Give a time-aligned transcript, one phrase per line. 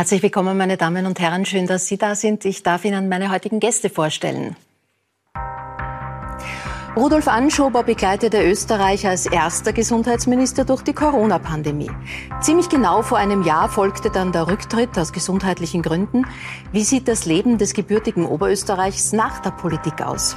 [0.00, 1.44] Herzlich willkommen, meine Damen und Herren.
[1.44, 2.46] Schön, dass Sie da sind.
[2.46, 4.56] Ich darf Ihnen meine heutigen Gäste vorstellen.
[6.96, 11.90] Rudolf Anschober begleitete Österreich als erster Gesundheitsminister durch die Corona-Pandemie.
[12.40, 16.24] Ziemlich genau vor einem Jahr folgte dann der Rücktritt aus gesundheitlichen Gründen.
[16.72, 20.34] Wie sieht das Leben des gebürtigen Oberösterreichs nach der Politik aus?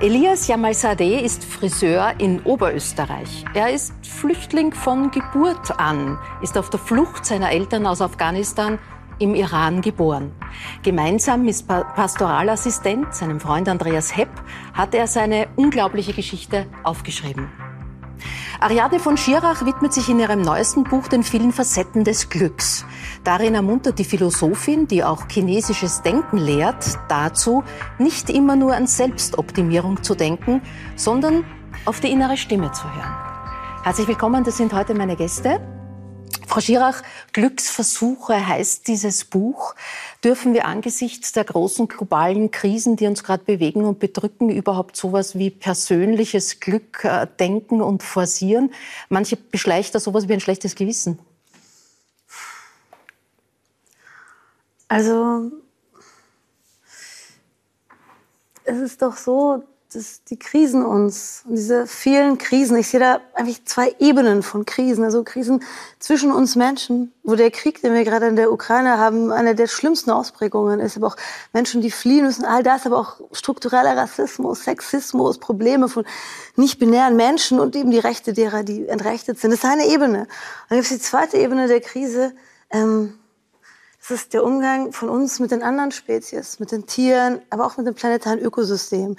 [0.00, 3.44] Elias Jamalsadeh ist Friseur in Oberösterreich.
[3.54, 8.78] Er ist Flüchtling von Geburt an, ist auf der Flucht seiner Eltern aus Afghanistan
[9.18, 10.32] im Iran geboren.
[10.82, 14.30] Gemeinsam mit Pastoralassistent, seinem Freund Andreas Hepp,
[14.74, 17.48] hat er seine unglaubliche Geschichte aufgeschrieben.
[18.60, 22.84] Ariadne von Schirach widmet sich in ihrem neuesten Buch den vielen Facetten des Glücks.
[23.24, 27.64] Darin ermuntert die Philosophin, die auch chinesisches Denken lehrt, dazu,
[27.98, 30.60] nicht immer nur an Selbstoptimierung zu denken,
[30.94, 31.42] sondern
[31.86, 33.14] auf die innere Stimme zu hören.
[33.82, 35.58] Herzlich willkommen, das sind heute meine Gäste.
[36.46, 37.02] Frau Schirach,
[37.32, 39.74] Glücksversuche heißt dieses Buch.
[40.22, 45.38] Dürfen wir angesichts der großen globalen Krisen, die uns gerade bewegen und bedrücken, überhaupt sowas
[45.38, 48.70] wie persönliches Glück äh, denken und forcieren?
[49.08, 51.18] Manche beschleicht da sowas wie ein schlechtes Gewissen.
[54.88, 55.50] Also,
[58.64, 63.64] es ist doch so, das, die Krisen uns diese vielen Krisen, ich sehe da eigentlich
[63.64, 65.62] zwei Ebenen von Krisen, also Krisen
[65.98, 69.68] zwischen uns Menschen, wo der Krieg, den wir gerade in der Ukraine haben, eine der
[69.68, 71.16] schlimmsten Ausprägungen ist, aber auch
[71.52, 76.04] Menschen, die fliehen müssen, all das, aber auch struktureller Rassismus, Sexismus, Probleme von
[76.56, 79.52] nicht-binären Menschen und eben die Rechte derer, die entrechtet sind.
[79.52, 80.20] Das ist eine Ebene.
[80.20, 80.28] Und
[80.70, 82.32] dann gibt es die zweite Ebene der Krise,
[82.70, 83.14] ähm,
[84.06, 87.78] das ist der Umgang von uns mit den anderen Spezies, mit den Tieren, aber auch
[87.78, 89.16] mit dem planetaren Ökosystem.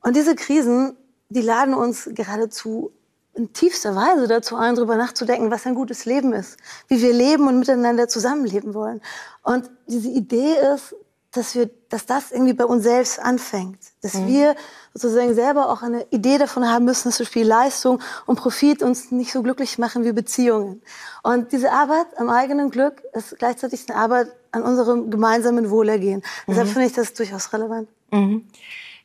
[0.00, 0.96] Und diese Krisen,
[1.28, 2.90] die laden uns geradezu
[3.34, 6.56] in tiefster Weise dazu ein, darüber nachzudenken, was ein gutes Leben ist,
[6.88, 9.02] wie wir leben und miteinander zusammenleben wollen.
[9.42, 10.94] Und diese Idee ist,
[11.34, 14.28] dass wir, dass das irgendwie bei uns selbst anfängt, dass mhm.
[14.28, 14.56] wir
[14.94, 19.10] sozusagen selber auch eine Idee davon haben müssen, dass so viel Leistung und Profit uns
[19.10, 20.82] nicht so glücklich machen wie Beziehungen.
[21.22, 26.20] Und diese Arbeit am eigenen Glück ist gleichzeitig eine Arbeit an unserem gemeinsamen Wohlergehen.
[26.20, 26.52] Mhm.
[26.52, 27.88] Deshalb finde ich das durchaus relevant.
[28.10, 28.44] Mhm.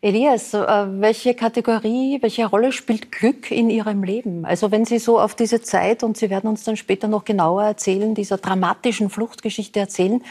[0.02, 0.62] Elias, äh,
[1.02, 4.46] welche Kategorie, welche Rolle spielt Glück in Ihrem Leben?
[4.46, 7.64] Also wenn Sie so auf diese Zeit, und Sie werden uns dann später noch genauer
[7.64, 10.24] erzählen, dieser dramatischen Fluchtgeschichte erzählen,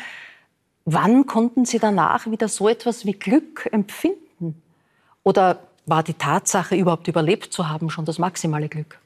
[0.92, 4.62] wann konnten Sie danach wieder so etwas wie Glück empfinden?
[5.22, 8.98] Oder war die Tatsache, überhaupt überlebt zu haben, schon das maximale Glück?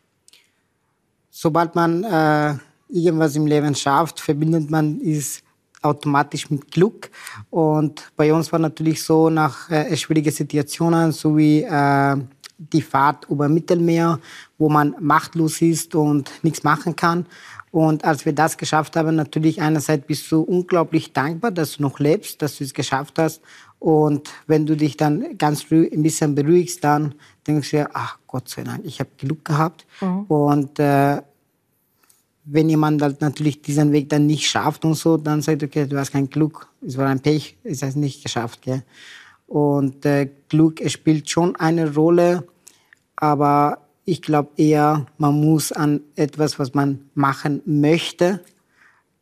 [1.30, 2.54] Sobald man äh,
[2.88, 5.42] irgendwas im Leben schafft, verbindet man es
[5.80, 7.10] automatisch mit Glück.
[7.50, 12.16] Und bei uns war natürlich so, nach äh, schwierigen Situationen, so wie äh,
[12.58, 14.20] die Fahrt über Mittelmeer,
[14.56, 17.26] wo man machtlos ist und nichts machen kann.
[17.72, 21.98] Und als wir das geschafft haben, natürlich einerseits bist du unglaublich dankbar, dass du noch
[21.98, 23.40] lebst, dass du es geschafft hast.
[23.78, 27.14] Und wenn du dich dann ganz früh ein bisschen beruhigst, dann
[27.46, 29.86] denkst du dir, ach Gott sei Dank, ich habe Glück gehabt.
[30.02, 30.24] Mhm.
[30.24, 31.22] Und äh,
[32.44, 35.98] wenn jemand halt natürlich diesen Weg dann nicht schafft und so, dann sagt, okay, du
[35.98, 38.60] hast kein Glück, es war ein Pech, es hast nicht geschafft.
[38.62, 38.82] Gell?
[39.46, 42.46] Und äh, Glück spielt schon eine Rolle,
[43.16, 48.44] aber ich glaube eher, man muss an etwas, was man machen möchte,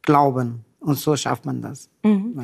[0.03, 0.65] glauben.
[0.81, 1.91] Und so schafft man das.
[2.03, 2.41] Mhm.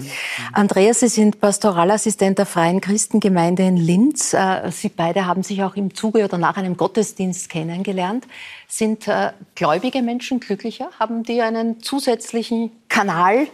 [0.53, 4.35] Andreas, Sie sind Pastoralassistent der Freien Christengemeinde in Linz.
[4.35, 8.27] Äh, Sie beide haben sich auch im Zuge oder nach einem Gottesdienst kennengelernt.
[8.69, 10.91] Sind äh, gläubige Menschen glücklicher?
[10.99, 13.47] Haben die einen zusätzlichen Kanal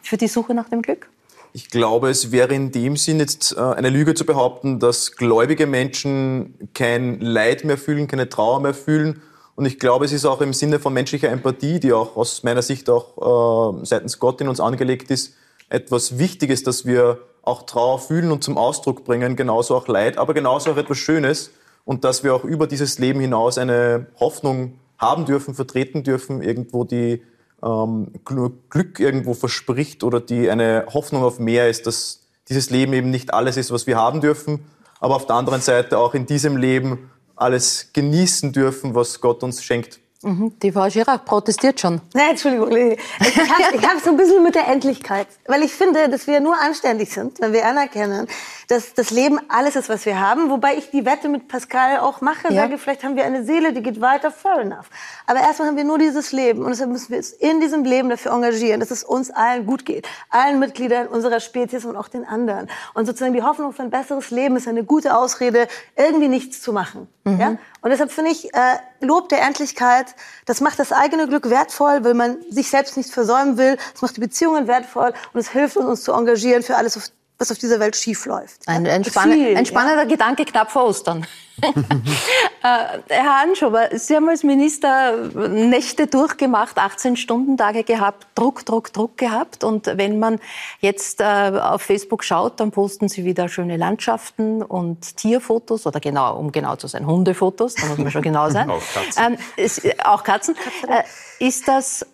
[0.00, 1.11] für die Suche nach dem Glück?
[1.54, 5.66] Ich glaube, es wäre in dem Sinn jetzt äh, eine Lüge zu behaupten, dass gläubige
[5.66, 9.20] Menschen kein Leid mehr fühlen, keine Trauer mehr fühlen.
[9.54, 12.62] Und ich glaube, es ist auch im Sinne von menschlicher Empathie, die auch aus meiner
[12.62, 15.34] Sicht auch äh, seitens Gott in uns angelegt ist,
[15.68, 20.32] etwas Wichtiges, dass wir auch Trauer fühlen und zum Ausdruck bringen, genauso auch Leid, aber
[20.32, 21.50] genauso auch etwas Schönes.
[21.84, 26.84] Und dass wir auch über dieses Leben hinaus eine Hoffnung haben dürfen, vertreten dürfen, irgendwo
[26.84, 27.22] die
[27.64, 33.10] ähm, Glück irgendwo verspricht oder die eine Hoffnung auf mehr ist, dass dieses Leben eben
[33.10, 34.60] nicht alles ist, was wir haben dürfen,
[35.00, 39.62] aber auf der anderen Seite auch in diesem Leben alles genießen dürfen, was Gott uns
[39.62, 40.00] schenkt.
[40.22, 40.52] Mhm.
[40.60, 42.00] Die Frau Schirach protestiert schon.
[42.14, 42.70] Nein, Entschuldigung.
[42.70, 45.26] Ich habe hab so ein bisschen mit der Endlichkeit.
[45.46, 48.28] Weil ich finde, dass wir nur anständig sind, wenn wir anerkennen,
[48.68, 50.48] dass das Leben alles ist, was wir haben.
[50.50, 52.52] Wobei ich die Wette mit Pascal auch mache.
[52.52, 52.62] Ja.
[52.62, 54.88] Sage, vielleicht haben wir eine Seele, die geht weiter, fair enough.
[55.26, 56.62] Aber erstmal haben wir nur dieses Leben.
[56.62, 59.84] Und deshalb müssen wir uns in diesem Leben dafür engagieren, dass es uns allen gut
[59.84, 60.08] geht.
[60.30, 62.70] Allen Mitgliedern unserer Spezies und auch den anderen.
[62.94, 65.66] Und sozusagen die Hoffnung für ein besseres Leben ist eine gute Ausrede,
[65.96, 67.08] irgendwie nichts zu machen.
[67.24, 67.40] Mhm.
[67.40, 67.48] Ja?
[67.80, 70.11] Und deshalb finde ich, äh, Lob der Endlichkeit
[70.46, 73.76] Das macht das eigene Glück wertvoll, weil man sich selbst nicht versäumen will.
[73.92, 77.50] Das macht die Beziehungen wertvoll und es hilft uns, uns zu engagieren für alles, was
[77.50, 78.66] auf dieser Welt schief läuft.
[78.66, 80.08] Ein, ein, spann viel, ein spannender ja.
[80.08, 81.26] Gedanke knapp vor Ostern.
[81.62, 89.64] äh, Herr Anschober, Sie haben als Minister Nächte durchgemacht, 18-Stunden-Tage gehabt, Druck, Druck, Druck gehabt.
[89.64, 90.40] Und wenn man
[90.80, 96.36] jetzt äh, auf Facebook schaut, dann posten Sie wieder schöne Landschaften und Tierfotos oder genau,
[96.36, 98.70] um genau zu sein, Hundefotos, da muss man schon genau sein.
[98.70, 99.24] auch Katzen.
[99.24, 100.56] Ähm, ist, auch Katzen.
[100.88, 101.02] Äh,
[101.46, 102.06] ist das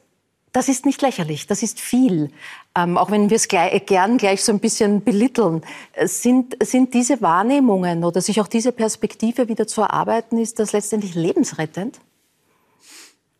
[0.58, 2.32] das ist nicht lächerlich, das ist viel.
[2.74, 5.62] Ähm, auch wenn wir es gern gleich so ein bisschen belitteln.
[6.04, 11.14] Sind, sind diese Wahrnehmungen oder sich auch diese Perspektive wieder zu erarbeiten, ist das letztendlich
[11.14, 12.00] lebensrettend?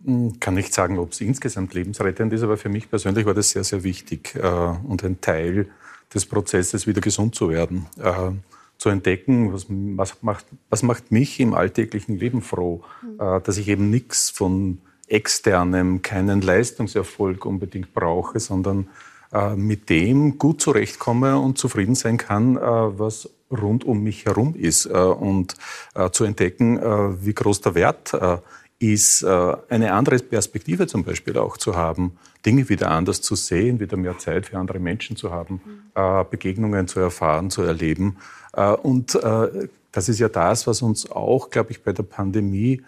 [0.05, 3.51] Hm, kann nicht sagen, ob es insgesamt lebensrettend ist, aber für mich persönlich war das
[3.51, 4.47] sehr, sehr wichtig äh,
[4.87, 5.69] und ein Teil
[6.15, 7.87] des Prozesses, wieder gesund zu werden.
[8.01, 8.31] Äh,
[8.79, 13.19] zu entdecken, was, was, macht, was macht mich im alltäglichen Leben froh, mhm.
[13.19, 14.79] äh, dass ich eben nichts von
[15.09, 18.89] externem, keinen Leistungserfolg unbedingt brauche, sondern
[19.33, 24.55] äh, mit dem gut zurechtkomme und zufrieden sein kann, äh, was rund um mich herum
[24.55, 24.87] ist.
[24.87, 25.55] Äh, und
[25.95, 28.39] äh, zu entdecken, äh, wie groß der Wert äh,
[28.81, 32.13] ist, eine andere Perspektive zum Beispiel auch zu haben,
[32.47, 35.61] Dinge wieder anders zu sehen, wieder mehr Zeit für andere Menschen zu haben,
[36.31, 38.19] Begegnungen zu erfahren, zu erleben.
[38.85, 39.19] Und
[39.91, 42.83] das ist ja das, was uns auch, glaube ich, bei der Pandemie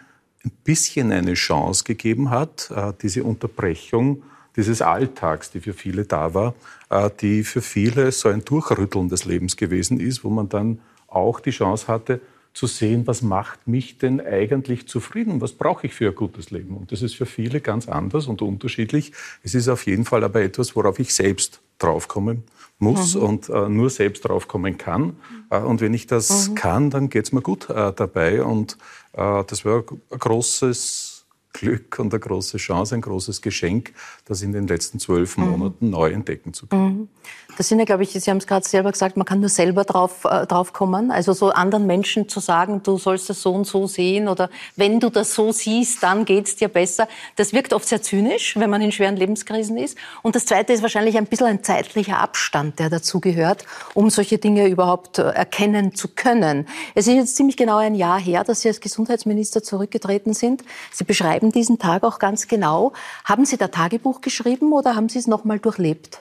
[0.44, 4.22] ein bisschen eine Chance gegeben hat, äh, diese Unterbrechung
[4.56, 6.54] dieses Alltags, die für viele da war,
[6.90, 11.40] äh, die für viele so ein Durchrütteln des Lebens gewesen ist, wo man dann auch
[11.40, 12.20] die Chance hatte,
[12.52, 16.76] zu sehen, was macht mich denn eigentlich zufrieden, was brauche ich für ein gutes Leben.
[16.76, 19.12] Und das ist für viele ganz anders und unterschiedlich.
[19.44, 22.42] Es ist auf jeden Fall aber etwas, worauf ich selbst draufkommen
[22.80, 23.22] muss mhm.
[23.22, 25.16] und äh, nur selbst draufkommen kann.
[25.50, 26.54] Äh, und wenn ich das mhm.
[26.56, 28.42] kann, dann geht es mir gut äh, dabei.
[28.42, 28.78] Und
[29.12, 31.09] das wäre ein großes
[31.52, 33.92] Glück und eine große Chance, ein großes Geschenk,
[34.24, 35.50] das in den letzten zwölf mhm.
[35.50, 35.90] Monaten mhm.
[35.90, 36.84] neu entdecken zu können.
[36.84, 37.08] Mhm.
[37.56, 39.84] Das sind ja, glaube ich, Sie haben es gerade selber gesagt, man kann nur selber
[39.84, 41.10] drauf, äh, drauf kommen.
[41.10, 45.00] Also so anderen Menschen zu sagen, du sollst das so und so sehen oder wenn
[45.00, 47.08] du das so siehst, dann geht's dir besser.
[47.36, 49.98] Das wirkt oft sehr zynisch, wenn man in schweren Lebenskrisen ist.
[50.22, 53.64] Und das Zweite ist wahrscheinlich ein bisschen ein zeitlicher Abstand, der dazu gehört,
[53.94, 56.66] um solche Dinge überhaupt äh, erkennen zu können.
[56.94, 60.62] Es ist jetzt ziemlich genau ein Jahr her, dass Sie als Gesundheitsminister zurückgetreten sind.
[60.92, 62.92] Sie beschreiben diesen Tag auch ganz genau.
[63.24, 66.20] Haben Sie da Tagebuch geschrieben oder haben Sie es nochmal durchlebt?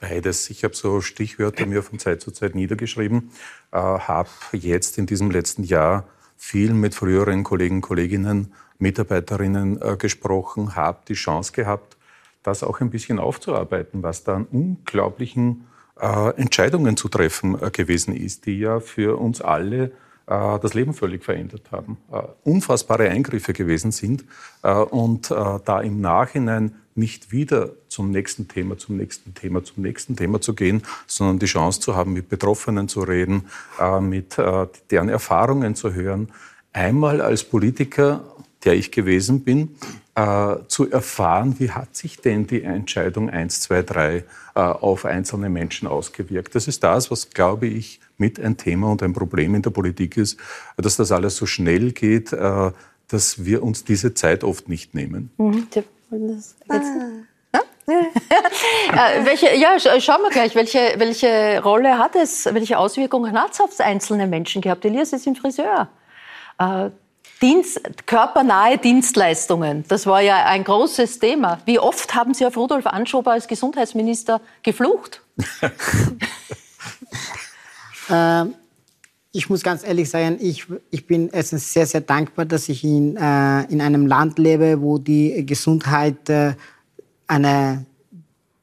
[0.00, 0.48] Beides.
[0.48, 3.30] Ich habe so Stichwörter mir von Zeit zu Zeit niedergeschrieben,
[3.70, 10.74] äh, habe jetzt in diesem letzten Jahr viel mit früheren Kollegen, Kolleginnen, Mitarbeiterinnen äh, gesprochen,
[10.74, 11.96] habe die Chance gehabt,
[12.42, 15.68] das auch ein bisschen aufzuarbeiten, was da an unglaublichen
[16.00, 19.92] äh, Entscheidungen zu treffen äh, gewesen ist, die ja für uns alle
[20.26, 24.24] das Leben völlig verändert haben, äh, unfassbare Eingriffe gewesen sind
[24.62, 30.40] und da im Nachhinein nicht wieder zum nächsten Thema, zum nächsten Thema, zum nächsten Thema
[30.40, 33.46] zu gehen, sondern die Chance zu haben, mit Betroffenen zu reden,
[33.80, 36.28] äh, mit äh, deren Erfahrungen zu hören.
[36.72, 38.22] Einmal als Politiker,
[38.64, 39.76] der ich gewesen bin,
[40.14, 44.24] äh, zu erfahren, wie hat sich denn die Entscheidung 1, 2, 3
[44.54, 46.54] auf einzelne Menschen ausgewirkt.
[46.54, 50.16] Das ist das, was, glaube ich, mit ein Thema und ein Problem in der Politik
[50.16, 50.38] ist,
[50.76, 55.30] dass das alles so schnell geht, dass wir uns diese Zeit oft nicht nehmen.
[55.38, 55.66] Mhm.
[56.68, 56.80] Ah.
[57.88, 63.60] äh, welche, ja, schauen wir gleich, welche, welche Rolle hat es, welche Auswirkungen hat es
[63.60, 64.84] auf einzelne Menschen gehabt?
[64.84, 65.88] Elias ist ein Friseur.
[66.58, 66.90] Äh,
[67.40, 71.58] Dienst, körpernahe Dienstleistungen, das war ja ein großes Thema.
[71.64, 75.22] Wie oft haben Sie auf Rudolf Anschober als Gesundheitsminister geflucht?
[78.12, 78.54] ähm,
[79.32, 83.16] ich muss ganz ehrlich sagen, ich, ich bin erstens sehr, sehr dankbar, dass ich in,
[83.16, 86.54] äh, in einem Land lebe, wo die Gesundheit äh,
[87.26, 87.86] eine,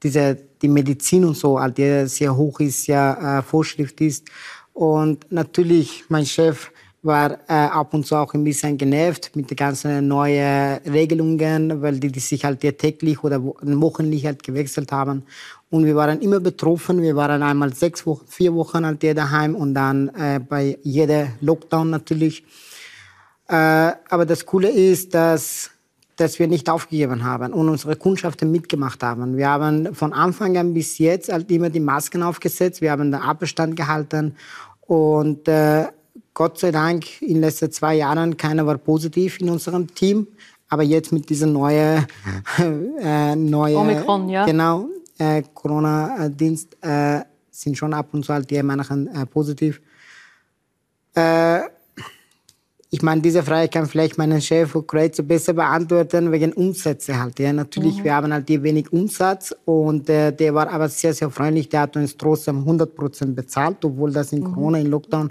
[0.04, 4.28] diese, die Medizin und so, die sehr hoch ist, ja äh, Vorschrift ist.
[4.74, 9.56] Und natürlich, mein Chef war äh, ab und zu auch ein bisschen genervt mit den
[9.56, 15.24] ganzen neuen Regelungen, weil die, die sich halt täglich oder wochenlich halt gewechselt haben.
[15.72, 17.02] Und wir waren immer betroffen.
[17.02, 21.90] Wir waren einmal sechs Wochen, vier Wochen halt daheim und dann äh, bei jeder Lockdown
[21.90, 22.44] natürlich.
[23.48, 23.54] Äh,
[24.10, 25.70] aber das Coole ist, dass,
[26.16, 29.38] dass wir nicht aufgegeben haben und unsere Kundschaften mitgemacht haben.
[29.38, 32.82] Wir haben von Anfang an bis jetzt halt immer die Masken aufgesetzt.
[32.82, 34.36] Wir haben den Abstand gehalten
[34.82, 35.86] und äh,
[36.34, 40.28] Gott sei Dank in den letzten zwei Jahren keiner war positiv in unserem Team.
[40.70, 42.06] Aber jetzt mit dieser neuen,
[43.02, 44.46] äh, neue, Omikron, ja.
[44.46, 44.88] Genau,
[45.54, 47.22] Corona-Dienst äh,
[47.52, 49.82] sind schon ab und zu halt die manchen äh, positiv.
[51.16, 51.62] Äh,
[52.92, 57.38] ich meine, diese Frage kann vielleicht mein Chef Kreuz besser beantworten, wegen Umsätze halt.
[57.38, 58.04] Ja, natürlich, mhm.
[58.04, 61.70] wir haben halt hier wenig Umsatz und äh, der war aber sehr, sehr freundlich.
[61.70, 64.54] Der hat uns trotzdem 100 Prozent bezahlt, obwohl das in mhm.
[64.54, 65.30] Corona, in Lockdown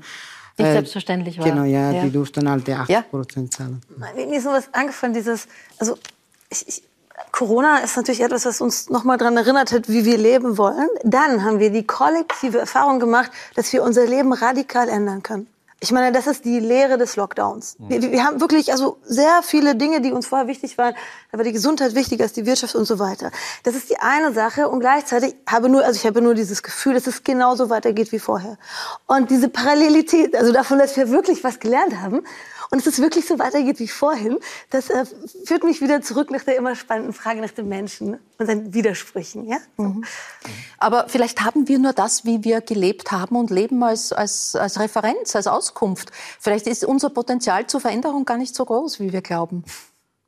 [0.59, 1.49] nicht äh, selbstverständlich war.
[1.49, 3.59] Genau, ja, ja, die durften halt die 80 Prozent ja.
[3.59, 3.80] zahlen.
[4.14, 5.97] Mir ist sowas angefallen, dieses, also
[6.50, 6.83] ich, ich,
[7.32, 10.88] Corona ist natürlich etwas, was uns nochmal daran erinnert hat, wie wir leben wollen.
[11.04, 15.46] Dann haben wir die kollektive Erfahrung gemacht, dass wir unser Leben radikal ändern können.
[15.80, 17.76] Ich meine, das ist die Lehre des Lockdowns.
[17.78, 17.88] Mhm.
[17.88, 20.94] Wir, wir, haben wirklich also sehr viele Dinge, die uns vorher wichtig waren.
[21.30, 23.30] Da war die Gesundheit wichtiger als die Wirtschaft und so weiter.
[23.62, 26.94] Das ist die eine Sache und gleichzeitig habe nur, also ich habe nur dieses Gefühl,
[26.94, 28.58] dass es genauso weitergeht wie vorher.
[29.06, 32.25] Und diese Parallelität, also davon, dass wir wirklich was gelernt haben
[32.71, 34.38] und es wirklich so weitergeht wie vorhin,
[34.71, 35.05] das äh,
[35.45, 39.47] führt mich wieder zurück nach der immer spannenden Frage nach dem Menschen und seinen Widersprüchen.
[39.49, 39.59] Ja?
[39.77, 40.05] Mhm.
[40.79, 44.79] Aber vielleicht haben wir nur das, wie wir gelebt haben und leben als, als, als
[44.79, 46.11] Referenz, als Auskunft.
[46.38, 49.65] Vielleicht ist unser Potenzial zur Veränderung gar nicht so groß, wie wir glauben.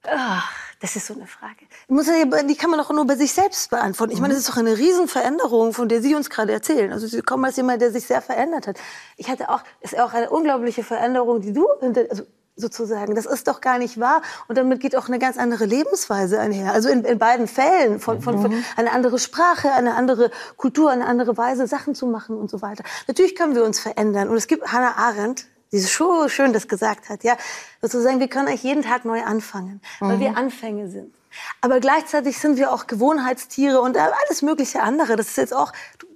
[0.08, 1.66] Ach, das ist so eine Frage.
[1.88, 4.12] Die kann man doch nur bei sich selbst beantworten.
[4.12, 6.92] Ich meine, das ist doch eine Riesenveränderung, von der Sie uns gerade erzählen.
[6.92, 8.78] Also Sie kommen als jemand, der sich sehr verändert hat.
[9.16, 11.66] Ich hatte auch, ist auch eine unglaubliche Veränderung, die du,
[12.08, 12.24] also
[12.56, 13.14] sozusagen.
[13.14, 14.22] Das ist doch gar nicht wahr.
[14.48, 16.72] Und damit geht auch eine ganz andere Lebensweise einher.
[16.72, 18.64] Also in, in beiden Fällen von, von, von mhm.
[18.76, 22.84] eine andere Sprache, eine andere Kultur, eine andere Weise, Sachen zu machen und so weiter.
[23.06, 24.28] Natürlich können wir uns verändern.
[24.28, 27.36] Und es gibt Hannah Arendt, die so schön das gesagt hat, ja,
[27.80, 30.20] sozusagen, wir können eigentlich jeden Tag neu anfangen, weil mhm.
[30.20, 31.14] wir Anfänge sind.
[31.60, 35.16] Aber gleichzeitig sind wir auch Gewohnheitstiere und alles mögliche andere.
[35.16, 36.06] Das ist jetzt auch, du,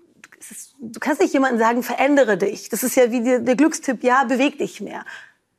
[0.50, 2.68] ist, du kannst nicht jemandem sagen, verändere dich.
[2.68, 5.04] Das ist ja wie der, der Glückstipp, ja, beweg dich mehr.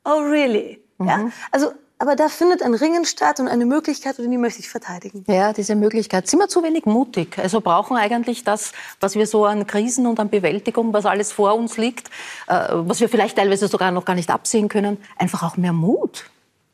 [0.03, 0.83] Oh, really?
[0.97, 1.07] Mhm.
[1.07, 1.31] Ja?
[1.51, 5.23] Also aber da findet ein Ringen statt und eine Möglichkeit, und die möchte ich verteidigen.
[5.27, 6.27] Ja, diese Möglichkeit.
[6.27, 7.37] Sind wir zu wenig mutig?
[7.39, 11.55] Also brauchen eigentlich das, was wir so an Krisen und an Bewältigung, was alles vor
[11.55, 12.09] uns liegt,
[12.47, 16.29] äh, was wir vielleicht teilweise sogar noch gar nicht absehen können, einfach auch mehr Mut?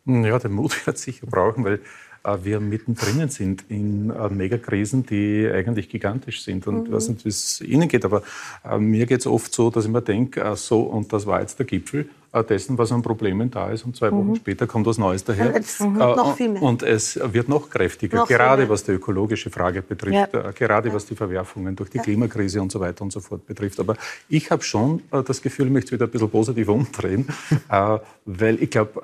[0.05, 1.81] Ja, den Mut wird sicher brauchen, weil
[2.23, 6.65] äh, wir mittendrin sind in äh, Megakrisen, die eigentlich gigantisch sind.
[6.65, 6.85] Und mhm.
[6.85, 8.23] ich weiß nicht, wie es Ihnen geht, aber
[8.63, 11.59] äh, mir geht es oft so, dass ich mir denke, so, und das war jetzt
[11.59, 13.85] der Gipfel dessen, was an Problemen da ist.
[13.85, 14.35] Und zwei Wochen mhm.
[14.35, 15.49] später kommt was Neues daher.
[15.79, 15.99] Mhm.
[15.99, 16.61] Äh, noch viel mehr.
[16.61, 20.49] Und es wird noch kräftiger, noch gerade was die ökologische Frage betrifft, ja.
[20.49, 20.95] äh, gerade ja.
[20.95, 22.03] was die Verwerfungen durch die ja.
[22.03, 23.79] Klimakrise und so weiter und so fort betrifft.
[23.81, 23.95] Aber
[24.29, 27.27] ich habe schon äh, das Gefühl, ich möchte es wieder ein bisschen positiv umdrehen,
[27.69, 29.01] äh, weil ich glaube,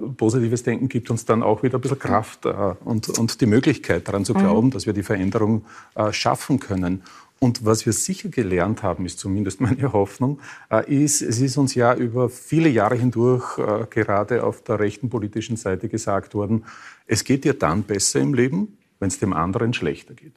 [0.00, 2.52] äh, positives Denken gibt uns dann auch wieder ein bisschen Kraft äh,
[2.84, 4.38] und, und die Möglichkeit daran zu mhm.
[4.38, 4.70] glauben, mhm.
[4.70, 5.64] dass wir die Veränderung
[6.12, 7.02] schaffen können.
[7.42, 11.74] Und was wir sicher gelernt haben, ist zumindest meine Hoffnung, äh, ist, es ist uns
[11.74, 16.64] ja über viele Jahre hindurch äh, gerade auf der rechten politischen Seite gesagt worden,
[17.06, 20.34] es geht dir dann besser im Leben, wenn es dem anderen schlechter geht.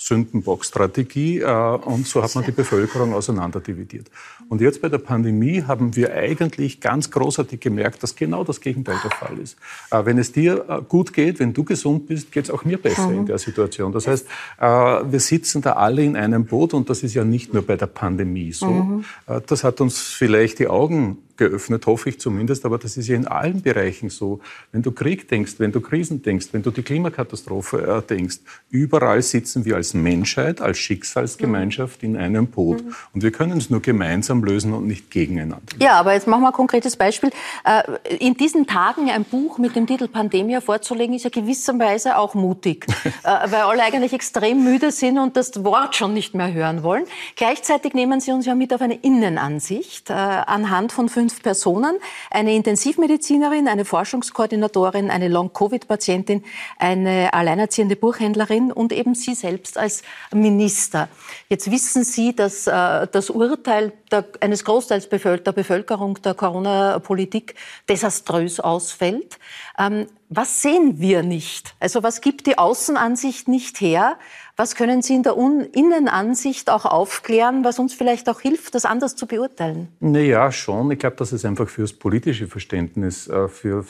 [0.00, 4.10] Sündenbock-Strategie äh, und so hat man die Bevölkerung auseinanderdividiert.
[4.48, 8.96] Und jetzt bei der Pandemie haben wir eigentlich ganz großartig gemerkt, dass genau das Gegenteil
[9.04, 9.58] der Fall ist.
[9.90, 12.78] Äh, wenn es dir äh, gut geht, wenn du gesund bist, geht es auch mir
[12.78, 13.18] besser mhm.
[13.18, 13.92] in der Situation.
[13.92, 14.26] Das heißt,
[14.58, 17.86] wir sitzen da alle in einem Boot und das ist ja nicht nur bei der
[17.86, 18.66] Pandemie so.
[18.66, 19.04] Mhm.
[19.46, 22.64] Das hat uns vielleicht die Augen geöffnet, hoffe ich zumindest.
[22.66, 24.40] Aber das ist ja in allen Bereichen so.
[24.72, 29.22] Wenn du Krieg denkst, wenn du Krisen denkst, wenn du die Klimakatastrophe äh, denkst, überall
[29.22, 32.84] sitzen wir als Menschheit, als Schicksalsgemeinschaft in einem Boot.
[32.84, 32.94] Mhm.
[33.14, 35.60] Und wir können es nur gemeinsam lösen und nicht gegeneinander.
[35.78, 37.30] Ja, aber jetzt machen wir ein konkretes Beispiel.
[37.64, 42.34] Äh, in diesen Tagen ein Buch mit dem Titel Pandemia vorzulegen, ist ja gewisserweise auch
[42.34, 46.82] mutig, äh, weil alle eigentlich extrem müde sind und das Wort schon nicht mehr hören
[46.82, 47.04] wollen.
[47.36, 51.98] Gleichzeitig nehmen Sie uns ja mit auf eine Innenansicht anhand von fünf fünf Personen,
[52.30, 56.44] eine Intensivmedizinerin, eine Forschungskoordinatorin, eine Long-Covid-Patientin,
[56.78, 61.08] eine alleinerziehende Buchhändlerin und eben Sie selbst als Minister.
[61.48, 67.54] Jetzt wissen Sie, dass äh, das Urteil der, eines Großteils der Bevölkerung der Corona-Politik
[67.88, 69.38] desaströs ausfällt.
[69.78, 71.74] Ähm, was sehen wir nicht?
[71.80, 74.16] Also was gibt die Außenansicht nicht her?
[74.56, 79.16] Was können Sie in der Innenansicht auch aufklären, was uns vielleicht auch hilft, das anders
[79.16, 79.88] zu beurteilen?
[79.98, 80.90] Naja, schon.
[80.92, 83.84] Ich glaube, dass es einfach fürs politische Verständnis, äh, für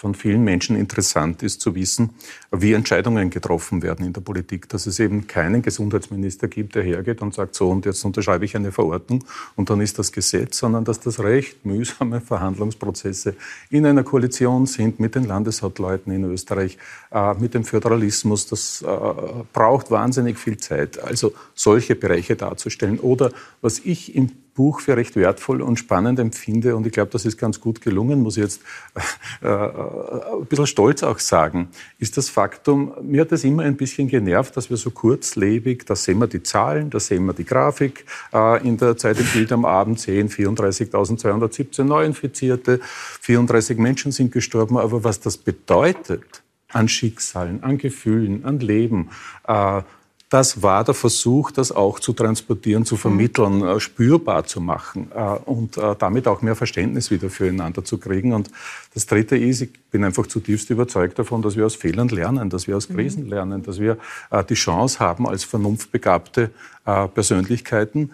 [0.00, 2.14] von vielen Menschen interessant ist zu wissen,
[2.50, 4.66] wie Entscheidungen getroffen werden in der Politik.
[4.70, 8.56] Dass es eben keinen Gesundheitsminister gibt, der hergeht und sagt, so und jetzt unterschreibe ich
[8.56, 9.22] eine Verordnung
[9.56, 13.36] und dann ist das Gesetz, sondern dass das recht mühsame Verhandlungsprozesse
[13.68, 16.78] in einer Koalition sind mit den Landeshauptleuten in Österreich,
[17.12, 18.46] äh, mit dem Föderalismus.
[18.46, 18.86] Das äh,
[19.52, 20.98] braucht wahnsinnig viel Zeit.
[20.98, 23.00] Also solche Bereiche darzustellen.
[23.00, 27.24] Oder was ich im Buch für recht wertvoll und spannend empfinde, und ich glaube, das
[27.24, 28.60] ist ganz gut gelungen, muss ich jetzt
[29.42, 29.70] äh, äh,
[30.40, 34.56] ein bisschen stolz auch sagen, ist das Faktum, mir hat es immer ein bisschen genervt,
[34.56, 38.66] dass wir so kurzlebig, da sehen wir die Zahlen, da sehen wir die Grafik, äh,
[38.66, 42.80] in der Zeit im Bild am Abend sehen 34.217 Neuinfizierte,
[43.20, 46.42] 34 Menschen sind gestorben, aber was das bedeutet
[46.72, 49.10] an Schicksalen, an Gefühlen, an Leben,
[49.46, 49.82] äh,
[50.30, 53.80] das war der Versuch, das auch zu transportieren, zu vermitteln, mhm.
[53.80, 58.32] spürbar zu machen äh, und äh, damit auch mehr Verständnis wieder füreinander zu kriegen.
[58.32, 58.48] Und
[58.94, 62.68] das Dritte ist, ich bin einfach zutiefst überzeugt davon, dass wir aus Fehlern lernen, dass
[62.68, 62.94] wir aus mhm.
[62.94, 63.98] Krisen lernen, dass wir
[64.48, 66.50] die Chance haben, als vernunftbegabte
[66.84, 68.10] Persönlichkeiten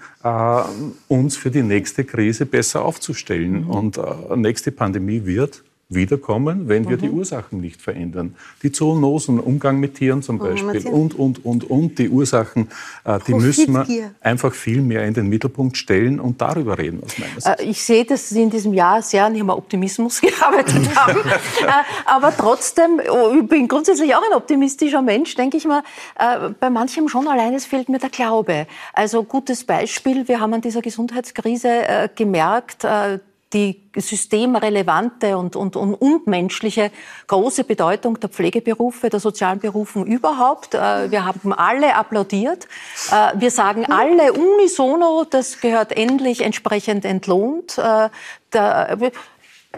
[1.08, 3.64] uns für die nächste Krise besser aufzustellen.
[3.64, 3.70] Mhm.
[3.70, 4.00] Und
[4.36, 7.00] nächste Pandemie wird wiederkommen, wenn wir mhm.
[7.00, 8.34] die Ursachen nicht verändern.
[8.62, 12.68] Die Zoonosen, Umgang mit Tieren zum Beispiel oh, und, und, und, und die Ursachen,
[13.04, 17.16] äh, die müssen wir einfach viel mehr in den Mittelpunkt stellen und darüber reden aus
[17.18, 17.60] meiner Sicht.
[17.60, 21.20] Äh, ich sehe, dass Sie in diesem Jahr sehr an Ihrem Optimismus gearbeitet haben.
[21.20, 21.32] äh,
[22.04, 25.84] aber trotzdem, oh, ich bin grundsätzlich auch ein optimistischer Mensch, denke ich mal,
[26.18, 28.66] äh, bei manchem schon allein, es fehlt mir der Glaube.
[28.92, 33.20] Also gutes Beispiel, wir haben an dieser Gesundheitskrise äh, gemerkt, äh,
[33.52, 36.90] die systemrelevante und, und, und unmenschliche
[37.26, 40.74] große Bedeutung der Pflegeberufe, der sozialen Berufen überhaupt.
[40.74, 42.66] Äh, wir haben alle applaudiert.
[43.10, 47.78] Äh, wir sagen alle unisono, das gehört endlich entsprechend entlohnt.
[47.78, 48.10] Äh,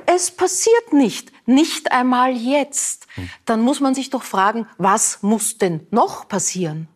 [0.06, 3.06] es passiert nicht, nicht einmal jetzt.
[3.44, 6.88] Dann muss man sich doch fragen, was muss denn noch passieren?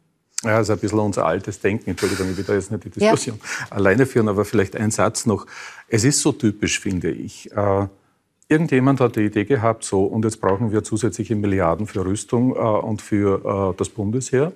[0.44, 1.90] Ja, das ist ein bisschen unser altes Denken.
[1.90, 3.66] Entschuldigung, ich will da jetzt nicht die Diskussion ja.
[3.76, 5.46] alleine führen, aber vielleicht ein Satz noch.
[5.88, 7.50] Es ist so typisch, finde ich.
[7.52, 7.86] Äh,
[8.48, 12.58] irgendjemand hat die Idee gehabt, so, und jetzt brauchen wir zusätzliche Milliarden für Rüstung äh,
[12.58, 14.52] und für äh, das Bundesheer.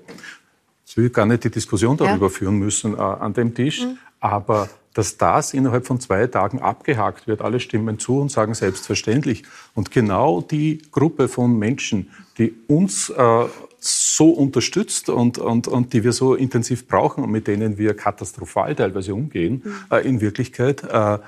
[0.85, 2.31] Ich will gar nicht die Diskussion darüber ja.
[2.31, 3.99] führen müssen an dem Tisch, mhm.
[4.21, 7.43] aber dass das innerhalb von zwei Tagen abgehakt wird.
[7.43, 9.43] Alle stimmen zu und sagen selbstverständlich.
[9.75, 13.45] Und genau die Gruppe von Menschen, die uns äh,
[13.79, 18.75] so unterstützt und, und, und die wir so intensiv brauchen und mit denen wir katastrophal
[18.75, 19.75] teilweise umgehen, mhm.
[19.91, 21.19] äh, in Wirklichkeit, äh,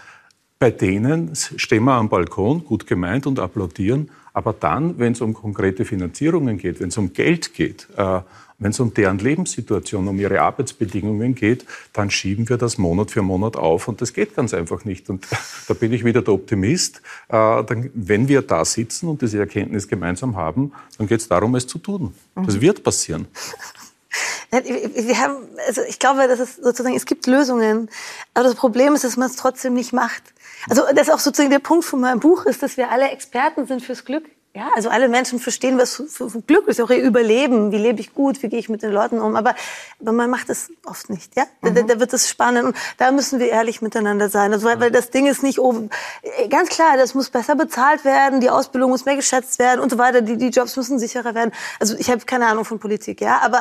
[0.59, 5.35] bei denen stehen wir am Balkon, gut gemeint und applaudieren, aber dann, wenn es um
[5.35, 8.21] konkrete Finanzierungen geht, wenn es um Geld geht, äh,
[8.59, 13.23] wenn es um deren Lebenssituation, um ihre Arbeitsbedingungen geht, dann schieben wir das Monat für
[13.23, 15.09] Monat auf und das geht ganz einfach nicht.
[15.09, 15.27] Und
[15.69, 17.01] da bin ich wieder der Optimist.
[17.29, 21.67] Äh, wenn wir da sitzen und diese Erkenntnis gemeinsam haben, dann geht es darum, es
[21.67, 22.15] zu tun.
[22.35, 22.61] Das mhm.
[22.61, 23.29] wird passieren.
[24.51, 27.91] Wir haben, also ich glaube, dass es sozusagen, es gibt Lösungen,
[28.33, 30.23] aber das Problem ist, dass man es trotzdem nicht macht.
[30.71, 33.67] Also das ist auch sozusagen der Punkt von meinem Buch ist, dass wir alle Experten
[33.67, 34.25] sind fürs Glück.
[34.59, 36.03] Ja, also alle Menschen verstehen, was
[36.49, 37.71] Glück ist, auch ihr Überleben.
[37.71, 38.43] Wie lebe ich gut?
[38.43, 39.37] Wie gehe ich mit den Leuten um?
[39.37, 39.55] Aber,
[40.01, 41.37] aber man macht es oft nicht.
[41.37, 41.77] Ja, mhm.
[41.77, 44.53] da, da, wird es spannend und da müssen wir ehrlich miteinander sein.
[44.53, 45.89] Also, weil, weil das Ding ist nicht oh,
[46.51, 49.99] ganz klar, das muss besser bezahlt werden, die Ausbildung muss mehr geschätzt werden und so
[49.99, 50.23] weiter.
[50.23, 51.53] Die, die Jobs müssen sicherer werden.
[51.79, 53.61] Also ich habe keine Ahnung von Politik, ja, aber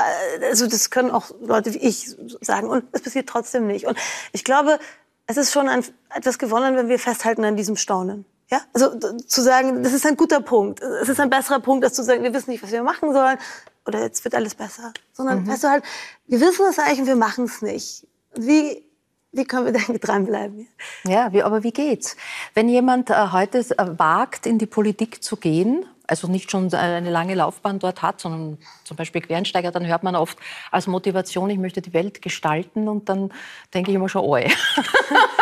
[0.49, 3.85] also das können auch Leute wie ich sagen und es passiert trotzdem nicht.
[3.85, 3.99] Und
[4.31, 4.79] ich glaube,
[5.27, 8.25] es ist schon ein, etwas gewonnen, wenn wir festhalten an diesem Staunen.
[8.49, 10.81] Ja, also zu sagen, das ist ein guter Punkt.
[10.81, 13.37] Es ist ein besserer Punkt, als zu sagen, wir wissen nicht, was wir machen sollen
[13.85, 14.93] oder jetzt wird alles besser.
[15.13, 15.47] Sondern, mhm.
[15.47, 15.83] weißt du halt,
[16.27, 18.07] wir wissen es eigentlich und wir machen es nicht.
[18.35, 18.83] Wie,
[19.31, 20.67] wie können wir da dranbleiben?
[21.05, 22.15] Ja, wie, aber wie geht's?
[22.53, 27.09] Wenn jemand äh, heute äh, wagt, in die Politik zu gehen, also nicht schon eine
[27.09, 30.37] lange Laufbahn dort hat, sondern zum Beispiel Quereinsteiger, dann hört man oft
[30.71, 33.33] als Motivation, ich möchte die Welt gestalten und dann
[33.73, 34.47] denke ich immer schon, oi.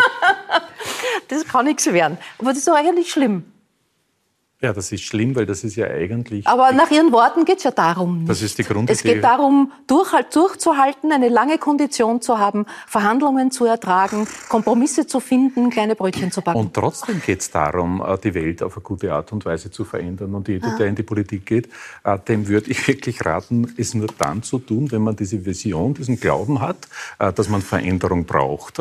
[1.27, 2.17] das kann nichts werden.
[2.37, 3.51] Aber das ist doch eigentlich schlimm.
[4.61, 6.47] Ja, das ist schlimm, weil das ist ja eigentlich.
[6.47, 8.25] Aber nach Ihren Worten geht es ja darum.
[8.25, 8.93] Das ist die Grundidee.
[8.93, 15.19] Es geht darum, durch, durchzuhalten, eine lange Kondition zu haben, Verhandlungen zu ertragen, Kompromisse zu
[15.19, 16.57] finden, kleine Brötchen zu backen.
[16.57, 19.83] Und trotzdem geht es darum, äh, die Welt auf eine gute Art und Weise zu
[19.83, 20.33] verändern.
[20.33, 20.77] Und jeder, ah.
[20.77, 21.67] der in die Politik geht,
[22.05, 25.95] äh, dem würde ich wirklich raten, es nur dann zu tun, wenn man diese Vision,
[25.95, 26.87] diesen Glauben hat,
[27.19, 28.79] äh, dass man Veränderung braucht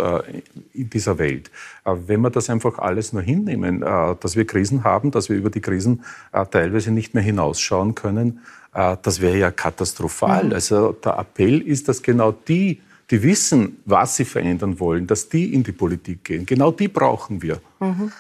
[0.73, 1.51] in dieser Welt.
[1.85, 5.61] Wenn wir das einfach alles nur hinnehmen, dass wir Krisen haben, dass wir über die
[5.65, 8.41] Krisen äh, teilweise nicht mehr hinausschauen können,
[8.75, 10.45] äh, das wäre ja katastrophal.
[10.45, 10.53] Mhm.
[10.53, 15.53] Also der Appell ist, dass genau die, die wissen, was sie verändern wollen, dass die
[15.55, 16.47] in die Politik gehen.
[16.47, 17.61] Genau die brauchen wir.
[17.81, 18.13] Mhm.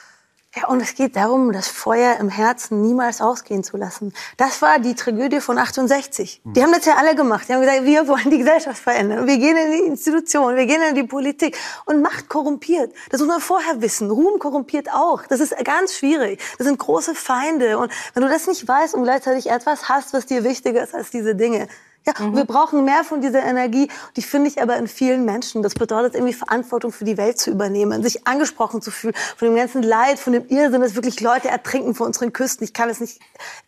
[0.56, 4.12] Ja, und es geht darum, das Feuer im Herzen niemals ausgehen zu lassen.
[4.36, 6.42] Das war die Tragödie von 68.
[6.44, 7.48] Die haben das ja alle gemacht.
[7.48, 9.26] Die haben gesagt, wir wollen die Gesellschaft verändern.
[9.26, 11.58] Wir gehen in die Institutionen, wir gehen in die Politik.
[11.86, 12.92] Und Macht korrumpiert.
[13.10, 14.10] Das muss man vorher wissen.
[14.10, 15.26] Ruhm korrumpiert auch.
[15.26, 16.40] Das ist ganz schwierig.
[16.58, 17.78] Das sind große Feinde.
[17.78, 21.10] Und wenn du das nicht weißt und gleichzeitig etwas hast, was dir wichtiger ist als
[21.10, 21.66] diese Dinge,
[22.06, 22.36] Ja, mhm.
[22.36, 23.88] wir brauchen mehr von dieser Energie.
[24.16, 25.62] Die finde ich aber in vielen Menschen.
[25.62, 29.56] Das bedeutet irgendwie Verantwortung für die Welt zu übernehmen, sich angesprochen zu fühlen von dem
[29.56, 32.64] ganzen Leid, von dem Irrsinn, dass wirklich Leute ertrinken vor unseren Küsten.
[32.64, 33.20] Ich kann es nicht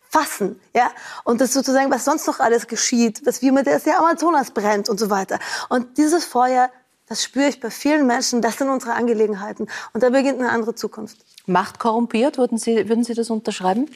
[0.09, 0.91] fassen, ja.
[1.23, 4.89] Und das sozusagen, was sonst noch alles geschieht, was wie mit der, der Amazonas brennt
[4.89, 5.39] und so weiter.
[5.69, 6.69] Und dieses Feuer,
[7.07, 8.41] das spüre ich bei vielen Menschen.
[8.41, 9.67] Das sind unsere Angelegenheiten.
[9.93, 11.17] Und da beginnt eine andere Zukunft.
[11.45, 13.89] Macht korrumpiert, würden Sie, würden Sie das unterschreiben?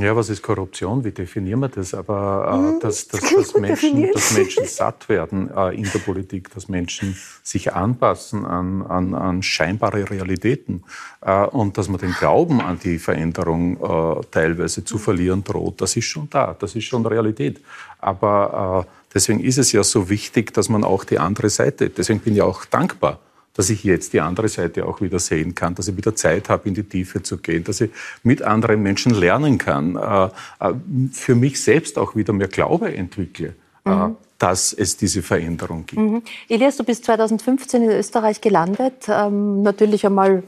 [0.00, 1.04] Ja, was ist Korruption?
[1.04, 1.92] Wie definieren wir das?
[1.92, 2.80] Aber äh, mhm.
[2.80, 7.74] dass, dass, dass, Menschen, dass Menschen satt werden äh, in der Politik, dass Menschen sich
[7.74, 10.82] anpassen an, an, an scheinbare Realitäten
[11.20, 15.94] äh, und dass man den Glauben an die Veränderung äh, teilweise zu verlieren droht, das
[15.96, 17.60] ist schon da, das ist schon Realität.
[17.98, 22.20] Aber äh, deswegen ist es ja so wichtig, dass man auch die andere Seite, deswegen
[22.20, 23.20] bin ich auch dankbar
[23.56, 26.68] dass ich jetzt die andere Seite auch wieder sehen kann, dass ich wieder Zeit habe,
[26.68, 27.90] in die Tiefe zu gehen, dass ich
[28.22, 30.24] mit anderen Menschen lernen kann, äh,
[30.60, 30.74] äh,
[31.12, 33.54] für mich selbst auch wieder mehr Glaube entwickle.
[33.86, 34.16] Äh, mhm.
[34.38, 36.02] dass es diese Veränderung gibt.
[36.02, 36.22] Mhm.
[36.48, 40.42] Elias, du bist 2015 in Österreich gelandet, ähm, natürlich einmal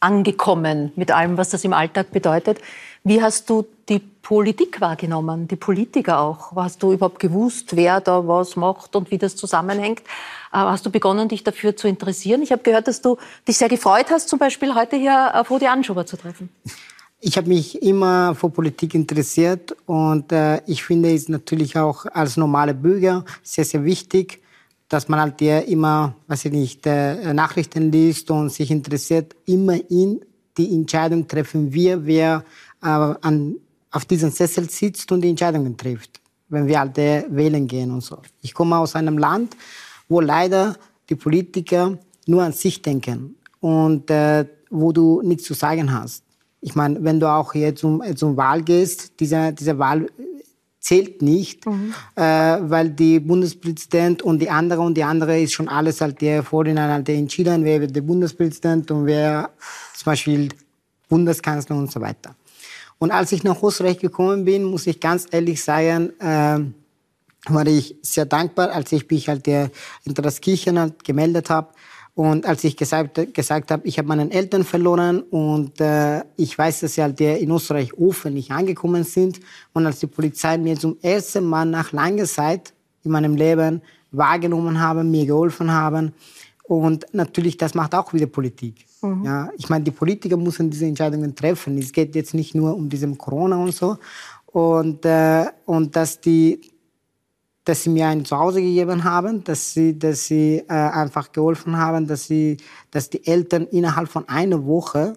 [0.00, 2.58] angekommen mit allem, was das im Alltag bedeutet.
[3.08, 6.54] Wie hast du die Politik wahrgenommen, die Politiker auch?
[6.54, 10.00] Hast du überhaupt gewusst, wer da was macht und wie das zusammenhängt?
[10.00, 12.42] Äh, hast du begonnen, dich dafür zu interessieren?
[12.42, 13.16] Ich habe gehört, dass du
[13.48, 16.50] dich sehr gefreut hast, zum Beispiel heute hier auf Rudi Anschober zu treffen.
[17.18, 22.36] Ich habe mich immer für Politik interessiert und äh, ich finde es natürlich auch als
[22.36, 24.42] normale Bürger sehr, sehr wichtig,
[24.90, 29.34] dass man halt ja immer, weiß ich nicht, äh, Nachrichten liest und sich interessiert.
[29.46, 30.20] Immerhin
[30.58, 33.56] die Entscheidung treffen wir, wer äh, an,
[33.90, 38.18] auf diesem Sessel sitzt und die Entscheidungen trifft, wenn wir halt wählen gehen und so.
[38.42, 39.56] Ich komme aus einem Land,
[40.08, 40.76] wo leider
[41.08, 46.22] die Politiker nur an sich denken und äh, wo du nichts zu sagen hast.
[46.60, 50.06] Ich meine, wenn du auch hier zum, äh, zum Wahl gehst, diese, diese Wahl
[50.80, 51.94] zählt nicht, mhm.
[52.14, 56.42] äh, weil die Bundespräsident und die andere und die andere ist schon alles halt der
[56.42, 59.50] Vorhinein halt entschieden, wer wird der Bundespräsident und wer
[59.94, 60.48] zum Beispiel
[61.08, 62.34] Bundeskanzler und so weiter.
[62.98, 66.58] Und als ich nach Österreich gekommen bin, muss ich ganz ehrlich sagen, äh,
[67.46, 69.70] war ich sehr dankbar, als ich mich halt der,
[70.04, 71.68] in das Kirchen halt gemeldet habe.
[72.14, 76.80] Und als ich gesagt, gesagt habe, ich habe meinen Eltern verloren und äh, ich weiß,
[76.80, 79.38] dass sie halt in Österreich offen nicht angekommen sind.
[79.72, 82.72] Und als die Polizei mir zum ersten Mal nach langer Zeit
[83.04, 86.12] in meinem Leben wahrgenommen haben, mir geholfen haben.
[86.68, 88.84] Und natürlich, das macht auch wieder Politik.
[89.00, 89.24] Mhm.
[89.24, 91.78] Ja, ich meine, die Politiker müssen diese Entscheidungen treffen.
[91.78, 93.96] Es geht jetzt nicht nur um diesem Corona und so.
[94.46, 96.60] Und, äh, und dass die
[97.64, 102.06] dass sie mir ein Zuhause gegeben haben, dass sie, dass sie äh, einfach geholfen haben,
[102.06, 102.56] dass sie,
[102.90, 105.14] dass die Eltern innerhalb von einer Woche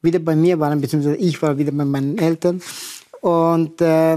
[0.00, 2.62] wieder bei mir waren, beziehungsweise ich war wieder bei meinen Eltern.
[3.20, 4.16] Und äh,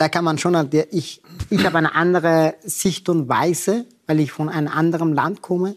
[0.00, 0.56] da kann man schon,
[0.92, 5.76] ich, ich habe eine andere Sicht und Weise, weil ich von einem anderen Land komme,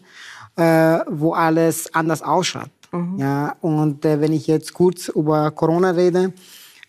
[0.56, 2.70] äh, wo alles anders ausschaut.
[2.90, 3.18] Mhm.
[3.18, 6.32] Ja, und äh, wenn ich jetzt kurz über Corona rede,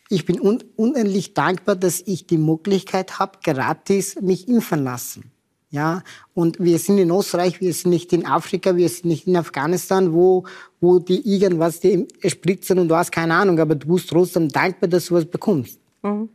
[0.08, 5.30] ich bin un unendlich dankbar, dass ich die Möglichkeit habe, gratis mich impfen lassen.
[5.72, 9.36] Ja, und wir sind in Österreich, wir sind nicht in Afrika, wir sind nicht in
[9.36, 10.46] Afghanistan, wo,
[10.80, 14.88] wo die irgendwas die spritzen und du hast keine Ahnung, aber du bist trotzdem dankbar,
[14.88, 15.82] dass du was bekommst.
[16.02, 16.30] Mhm.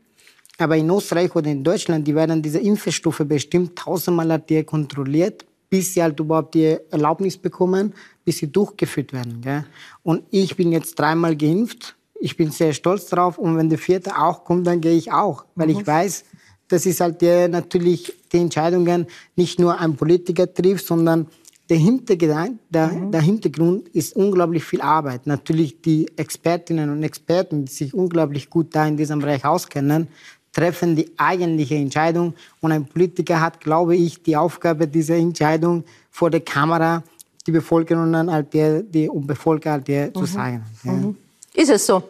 [0.61, 6.03] Aber in Österreich oder in Deutschland, die werden diese Impfstoffe bestimmt tausendmal kontrolliert, bis sie
[6.03, 7.95] halt überhaupt die Erlaubnis bekommen,
[8.25, 9.41] bis sie durchgeführt werden.
[9.41, 9.65] Gell?
[10.03, 14.17] Und ich bin jetzt dreimal geimpft ich bin sehr stolz drauf und wenn der vierte
[14.17, 15.81] auch kommt, dann gehe ich auch, weil mhm.
[15.81, 16.25] ich weiß,
[16.69, 21.27] das ist halt der, natürlich die Entscheidungen nicht nur ein Politiker trifft, sondern
[21.69, 23.11] der Hintergrund, der, mhm.
[23.11, 25.27] der Hintergrund ist unglaublich viel Arbeit.
[25.27, 30.09] Natürlich die Expertinnen und Experten, die sich unglaublich gut da in diesem Bereich auskennen,
[30.53, 32.35] treffen die eigentliche Entscheidung.
[32.61, 37.03] Und ein Politiker hat, glaube ich, die Aufgabe, diese Entscheidung vor der Kamera
[37.47, 40.15] die Bevölkerung halt der, die Bevölkerung halt der mhm.
[40.15, 40.65] zu sagen.
[40.85, 40.93] Ja.
[40.93, 41.17] Mhm.
[41.55, 42.03] Ist es so?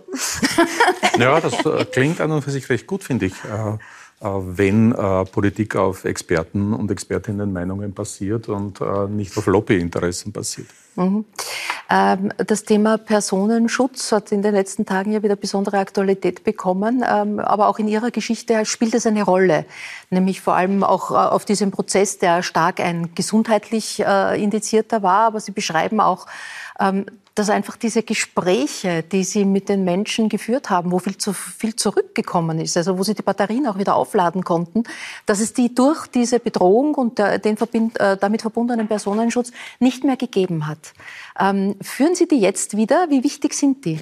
[1.19, 3.33] ja, das äh, klingt an und für sich recht gut, finde ich.
[3.45, 3.79] Äh, äh,
[4.23, 4.93] wenn
[5.33, 10.69] Politik auf Experten und Expertinnen Meinungen basiert und nicht auf Lobbyinteressen basiert.
[10.97, 11.25] Mhm.
[11.91, 17.05] Ähm, das Thema Personenschutz hat in den letzten Tagen ja wieder besondere Aktualität bekommen.
[17.07, 19.65] Ähm, aber auch in Ihrer Geschichte spielt es eine Rolle.
[20.11, 25.27] Nämlich vor allem auch auf diesem Prozess, der stark ein gesundheitlich indizierter war.
[25.27, 26.27] Aber Sie beschreiben auch,
[26.79, 27.07] ähm,
[27.41, 31.75] dass einfach diese Gespräche, die Sie mit den Menschen geführt haben, wo viel zu viel
[31.75, 34.85] zurückgekommen ist, also wo Sie die Batterien auch wieder aufladen konnten,
[35.25, 40.67] dass es die durch diese Bedrohung und den äh, damit verbundenen Personenschutz nicht mehr gegeben
[40.67, 40.93] hat.
[41.41, 43.07] Ähm, führen Sie die jetzt wieder?
[43.09, 44.01] Wie wichtig sind die?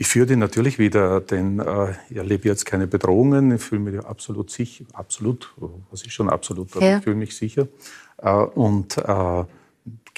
[0.00, 4.06] ich führe die natürlich wieder, denn äh, ich erlebe jetzt keine Bedrohungen, ich fühle mich
[4.06, 5.52] absolut sicher, absolut,
[5.90, 6.98] was ist schon absolut, ja.
[6.98, 7.66] ich fühle mich sicher.
[8.18, 9.44] Äh, und äh,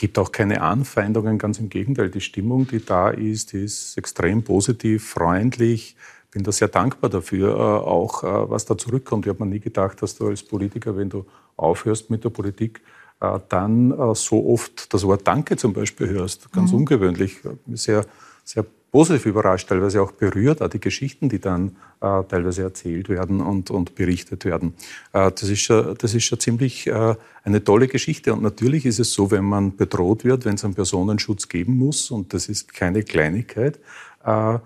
[0.01, 2.09] gibt auch keine Anfeindungen, ganz im Gegenteil.
[2.09, 5.95] Die Stimmung, die da ist, die ist extrem positiv, freundlich.
[6.25, 9.27] Ich bin da sehr dankbar dafür, äh, auch äh, was da zurückkommt.
[9.27, 11.27] Ich habe mir nie gedacht, dass du als Politiker, wenn du
[11.59, 12.81] aufhörst mit der Politik,
[13.21, 16.51] äh, dann so oft das Wort Danke zum Beispiel hörst.
[16.51, 16.79] Ganz mhm.
[16.79, 17.37] ungewöhnlich.
[17.75, 18.07] Sehr,
[18.43, 23.41] sehr positiv überrascht, teilweise auch berührt, auch die Geschichten, die dann äh, teilweise erzählt werden
[23.41, 24.75] und, und berichtet werden.
[25.13, 28.33] Äh, das, ist schon, das ist schon ziemlich äh, eine tolle Geschichte.
[28.33, 32.11] Und natürlich ist es so, wenn man bedroht wird, wenn es einen Personenschutz geben muss,
[32.11, 33.79] und das ist keine Kleinigkeit,
[34.25, 34.59] äh,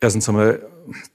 [0.00, 0.60] erstens einmal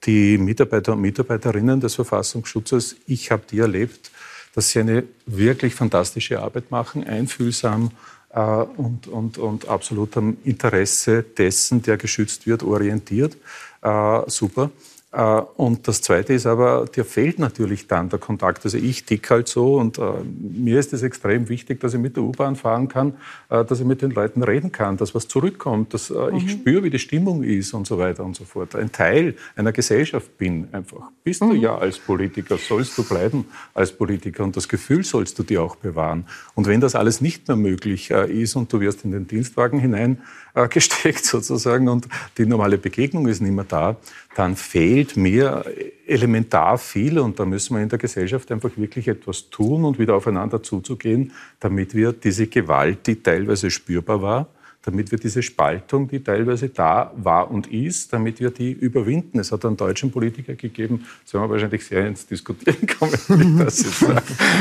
[0.03, 4.11] die Mitarbeiter und Mitarbeiterinnen des Verfassungsschutzes, ich habe die erlebt,
[4.53, 7.91] dass sie eine wirklich fantastische Arbeit machen, einfühlsam,
[8.39, 13.37] und, und, und absolut Interesse dessen, der geschützt wird, orientiert.
[13.81, 14.71] Äh, super.
[15.11, 18.63] Äh, und das Zweite ist aber, dir fehlt natürlich dann der Kontakt.
[18.63, 20.03] Also ich tick halt so und äh,
[20.39, 23.13] mir ist es extrem wichtig, dass ich mit der U-Bahn fahren kann,
[23.49, 26.37] äh, dass ich mit den Leuten reden kann, dass was zurückkommt, dass äh, mhm.
[26.37, 28.73] ich spüre, wie die Stimmung ist und so weiter und so fort.
[28.75, 31.11] Ein Teil einer Gesellschaft bin einfach.
[31.23, 31.49] Bist mhm.
[31.49, 35.61] du ja als Politiker, sollst du bleiben als Politiker und das Gefühl sollst du dir
[35.61, 36.25] auch bewahren.
[36.55, 41.25] Und wenn das alles nicht mehr möglich ist und du wirst in den Dienstwagen hineingesteckt
[41.25, 43.97] sozusagen und die normale Begegnung ist nicht mehr da,
[44.35, 45.65] dann fehlt mir
[46.07, 50.15] elementar viel und da müssen wir in der Gesellschaft einfach wirklich etwas tun und wieder
[50.15, 54.47] aufeinander zuzugehen, damit wir diese Gewalt, die teilweise spürbar war,
[54.83, 59.39] damit wir diese Spaltung, die teilweise da war und ist, damit wir die überwinden.
[59.39, 63.57] Es hat einen deutschen Politiker gegeben, das werden wir wahrscheinlich sehr ins Diskutieren kommen, wenn
[63.57, 64.05] das jetzt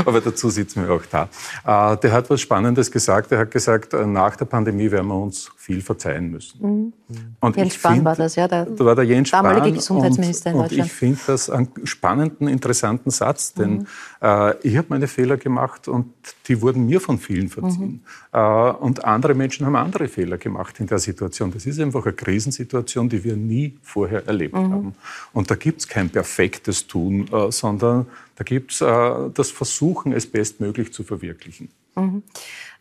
[0.04, 1.28] aber dazu sitzen wir auch da.
[1.64, 3.32] Äh, der hat was Spannendes gesagt.
[3.32, 6.60] Er hat gesagt, äh, nach der Pandemie werden wir uns viel verzeihen müssen.
[6.60, 6.92] Mhm.
[7.40, 10.50] Und Jens Spahn find, war das, ja, der da war der Jens damalige Spahn Gesundheitsminister
[10.50, 10.80] und, in Deutschland.
[10.80, 13.86] Und ich finde das einen spannenden, interessanten Satz, denn mhm.
[14.20, 16.12] äh, ich habe meine Fehler gemacht und
[16.48, 18.04] die wurden mir von vielen verziehen.
[18.32, 18.38] Mhm.
[18.38, 21.52] Äh, und andere Menschen haben andere Fehler gemacht in der Situation.
[21.52, 24.72] Das ist einfach eine Krisensituation, die wir nie vorher erlebt mhm.
[24.72, 24.94] haben.
[25.32, 30.12] Und da gibt es kein perfektes Tun, äh, sondern da gibt es äh, das Versuchen,
[30.12, 31.68] es bestmöglich zu verwirklichen.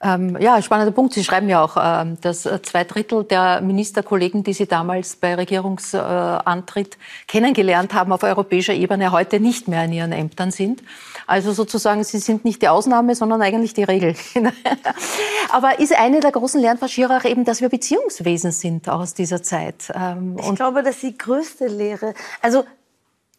[0.01, 1.13] Ähm, ja, spannender Punkt.
[1.13, 6.97] Sie schreiben ja auch, ähm, dass zwei Drittel der Ministerkollegen, die Sie damals bei Regierungsantritt
[7.27, 10.81] kennengelernt haben auf europäischer Ebene, heute nicht mehr in ihren Ämtern sind.
[11.27, 14.15] Also sozusagen, Sie sind nicht die Ausnahme, sondern eigentlich die Regel.
[15.51, 19.91] Aber ist eine der großen Lernverschierer auch eben, dass wir Beziehungswesen sind aus dieser Zeit?
[19.93, 22.13] Ähm, ich glaube, das ist die größte Lehre.
[22.41, 22.63] Also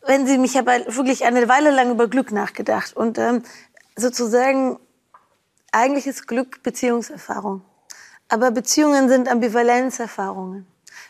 [0.05, 3.43] wenn Sie mich aber wirklich eine Weile lang über Glück nachgedacht und ähm,
[3.97, 4.79] sozusagen
[5.73, 7.63] eigentlich ist Glück Beziehungserfahrung.
[8.29, 10.67] Aber Beziehungen sind Ambivalenzerfahrungen.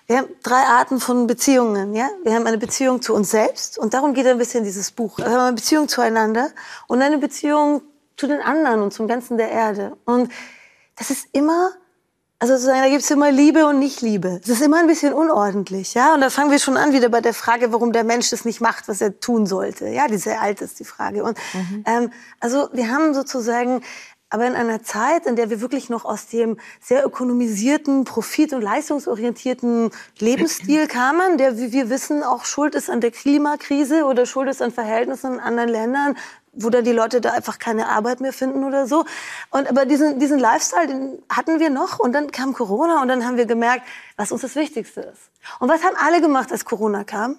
[0.06, 1.94] Wir haben drei Arten von Beziehungen.
[1.94, 2.08] Ja?
[2.24, 5.18] Wir haben eine Beziehung zu uns selbst und darum geht ein bisschen dieses Buch.
[5.18, 6.50] Wir haben eine Beziehung zueinander
[6.88, 7.82] und eine Beziehung
[8.16, 9.96] zu den anderen und zum Ganzen der Erde.
[10.04, 10.32] Und
[10.96, 11.70] das ist immer,
[12.38, 14.40] also sozusagen, da gibt es immer Liebe und Nicht-Liebe.
[14.42, 15.94] Es ist immer ein bisschen unordentlich.
[15.94, 16.14] Ja?
[16.14, 18.60] Und da fangen wir schon an wieder bei der Frage, warum der Mensch das nicht
[18.60, 19.86] macht, was er tun sollte.
[19.88, 21.22] Ja, die sehr alt ist, die Frage.
[21.22, 21.84] Und mhm.
[21.86, 23.82] ähm, also wir haben sozusagen
[24.30, 28.62] aber in einer Zeit, in der wir wirklich noch aus dem sehr ökonomisierten, profit- und
[28.62, 29.90] leistungsorientierten
[30.20, 34.62] Lebensstil kamen, der, wie wir wissen, auch schuld ist an der Klimakrise oder schuld ist
[34.62, 36.16] an Verhältnissen in anderen Ländern,
[36.52, 39.04] wo dann die Leute da einfach keine Arbeit mehr finden oder so.
[39.50, 43.26] Und aber diesen, diesen Lifestyle, den hatten wir noch und dann kam Corona und dann
[43.26, 45.30] haben wir gemerkt, was uns das Wichtigste ist.
[45.58, 47.36] Und was haben alle gemacht, als Corona kam?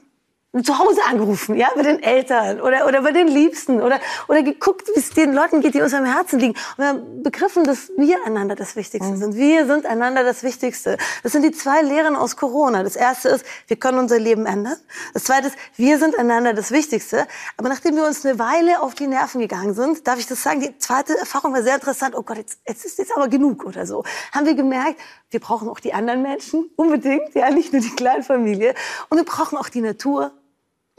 [0.63, 4.89] Zu Hause angerufen, ja, bei den Eltern oder, oder bei den Liebsten oder, oder geguckt,
[4.93, 6.55] wie es den Leuten geht, die uns am Herzen liegen.
[6.75, 9.17] Und wir haben begriffen, dass wir einander das Wichtigste mhm.
[9.17, 9.35] sind.
[9.35, 10.97] Wir sind einander das Wichtigste.
[11.23, 12.83] Das sind die zwei Lehren aus Corona.
[12.83, 14.75] Das erste ist, wir können unser Leben ändern.
[15.13, 17.27] Das zweite ist, wir sind einander das Wichtigste.
[17.55, 20.59] Aber nachdem wir uns eine Weile auf die Nerven gegangen sind, darf ich das sagen,
[20.59, 22.13] die zweite Erfahrung war sehr interessant.
[22.13, 24.03] Oh Gott, jetzt, jetzt ist jetzt aber genug oder so.
[24.33, 28.75] Haben wir gemerkt, wir brauchen auch die anderen Menschen unbedingt, ja, nicht nur die Kleinfamilie.
[29.07, 30.33] Und wir brauchen auch die Natur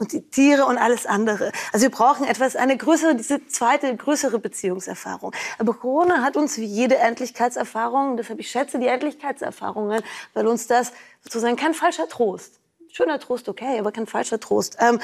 [0.03, 1.51] und die Tiere und alles andere.
[1.71, 5.33] Also wir brauchen etwas, eine größere, diese zweite, größere Beziehungserfahrung.
[5.57, 10.01] Aber Corona hat uns wie jede Endlichkeitserfahrung, deshalb ich schätze die Endlichkeitserfahrungen,
[10.33, 12.59] weil uns das sozusagen kein falscher Trost,
[12.91, 14.99] schöner Trost, okay, aber kein falscher Trost, ähm,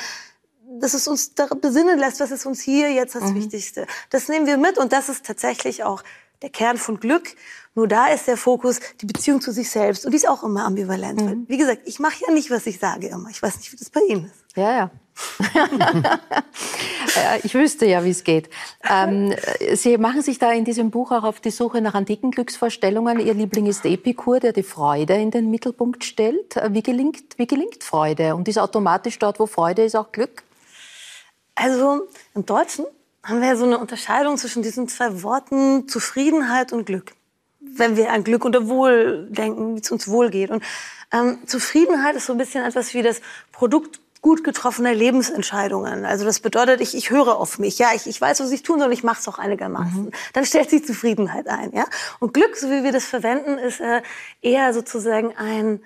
[0.82, 3.36] dass es uns besinnen lässt, was ist uns hier jetzt das mhm.
[3.36, 3.88] Wichtigste.
[4.10, 6.04] Das nehmen wir mit und das ist tatsächlich auch
[6.42, 7.36] der Kern von Glück.
[7.76, 10.66] Nur da ist der Fokus die Beziehung zu sich selbst und die ist auch immer
[10.66, 11.22] ambivalent.
[11.22, 11.46] Mhm.
[11.48, 13.30] Wie gesagt, ich mache ja nicht, was ich sage immer.
[13.30, 14.49] Ich weiß nicht, wie das bei Ihnen ist.
[14.60, 14.92] Ja, ja.
[17.44, 18.50] ich wüsste ja, wie es geht.
[18.90, 19.34] Ähm,
[19.74, 23.20] Sie machen sich da in diesem Buch auch auf die Suche nach antiken Glücksvorstellungen.
[23.20, 26.56] Ihr Liebling ist Epikur, der die Freude in den Mittelpunkt stellt.
[26.70, 28.36] Wie gelingt, wie gelingt Freude?
[28.36, 30.44] Und ist automatisch dort, wo Freude ist, auch Glück?
[31.56, 32.02] Also
[32.36, 32.86] im Deutschen
[33.24, 37.14] haben wir ja so eine Unterscheidung zwischen diesen zwei Worten Zufriedenheit und Glück.
[37.62, 40.50] Wenn wir an Glück oder Wohl denken, wie es uns wohl geht.
[40.50, 40.64] Und
[41.14, 46.06] ähm, Zufriedenheit ist so ein bisschen etwas wie das Produkt gut getroffener Lebensentscheidungen.
[46.06, 48.80] Also das bedeutet, ich, ich höre auf mich, ja, ich, ich weiß, was ich tun
[48.80, 50.06] soll, ich mache es auch einigermaßen.
[50.06, 50.12] Mhm.
[50.34, 51.86] Dann stellt sich Zufriedenheit ein, ja.
[52.20, 54.02] Und Glück, so wie wir das verwenden, ist äh,
[54.42, 55.82] eher sozusagen ein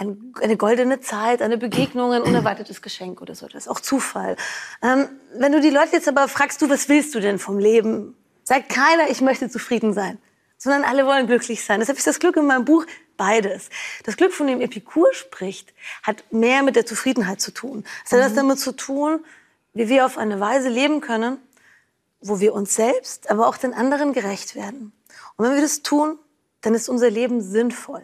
[0.00, 3.46] ein, eine goldene Zeit, eine Begegnung, ein unerwartetes Geschenk oder so.
[3.46, 4.36] Das ist auch Zufall.
[4.82, 8.16] Ähm, wenn du die Leute jetzt aber fragst, du, was willst du denn vom Leben?
[8.42, 10.18] Sagt keiner, ich möchte zufrieden sein,
[10.56, 11.80] sondern alle wollen glücklich sein.
[11.80, 12.86] Deshalb ist das Glück in meinem Buch
[13.20, 13.68] beides.
[14.04, 17.84] Das Glück, von dem Epikur spricht, hat mehr mit der Zufriedenheit zu tun.
[18.02, 18.34] Es hat mhm.
[18.34, 19.22] damit zu tun,
[19.74, 21.36] wie wir auf eine Weise leben können,
[22.22, 24.92] wo wir uns selbst, aber auch den anderen gerecht werden.
[25.36, 26.18] Und wenn wir das tun,
[26.62, 28.02] dann ist unser Leben sinnvoll.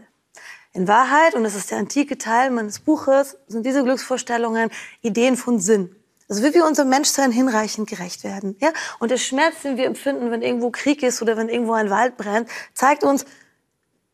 [0.74, 5.60] In Wahrheit, und das ist der antike Teil meines Buches, sind diese Glücksvorstellungen Ideen von
[5.60, 5.96] Sinn.
[6.28, 8.54] Also wie wir unserem Menschsein hinreichend gerecht werden.
[8.60, 8.70] Ja?
[8.98, 12.18] Und der Schmerz, den wir empfinden, wenn irgendwo Krieg ist oder wenn irgendwo ein Wald
[12.18, 13.24] brennt, zeigt uns,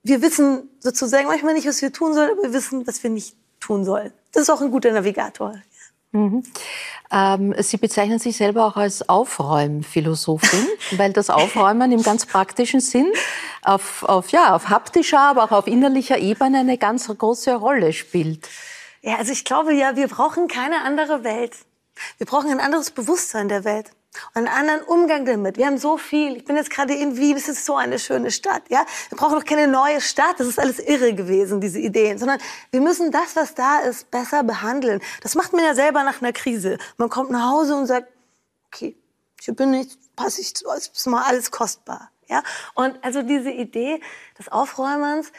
[0.02, 3.36] wir wissen sozusagen manchmal nicht, was wir tun sollen, aber wir wissen, was wir nicht
[3.60, 4.12] tun sollen.
[4.32, 5.54] Das ist auch ein guter Navigator.
[6.12, 6.42] Mhm.
[7.10, 10.66] Ähm, Sie bezeichnen sich selber auch als Aufräumphilosophin,
[10.98, 13.10] weil das Aufräumen im ganz praktischen Sinn
[13.62, 18.48] auf, auf, ja, auf haptischer, aber auch auf innerlicher Ebene eine ganz große Rolle spielt.
[19.00, 21.56] Ja, also ich glaube ja, wir brauchen keine andere Welt.
[22.18, 23.90] Wir brauchen ein anderes Bewusstsein der Welt
[24.34, 25.56] und einen anderen Umgang damit.
[25.56, 26.36] Wir haben so viel.
[26.36, 27.36] Ich bin jetzt gerade in Wien.
[27.36, 28.62] Es ist so eine schöne Stadt.
[28.68, 30.38] Ja, wir brauchen doch keine neue Stadt.
[30.38, 32.18] Das ist alles irre gewesen, diese Ideen.
[32.18, 32.38] Sondern
[32.70, 35.00] wir müssen das, was da ist, besser behandeln.
[35.22, 36.78] Das macht man ja selber nach einer Krise.
[36.98, 38.08] Man kommt nach Hause und sagt,
[38.66, 38.96] okay,
[39.40, 42.10] hier bin ich, passe ich zu, ist mal alles kostbar.
[42.28, 42.42] Ja,
[42.74, 44.00] und also diese Idee
[44.38, 45.32] des Aufräumens.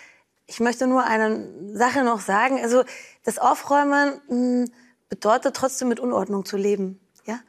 [0.46, 2.60] Ich möchte nur eine Sache noch sagen.
[2.62, 2.84] Also
[3.24, 4.72] das Aufräumen mh, hm,
[5.10, 7.00] bedeutet trotzdem mit Unordnung zu leben.
[7.26, 7.40] Ja,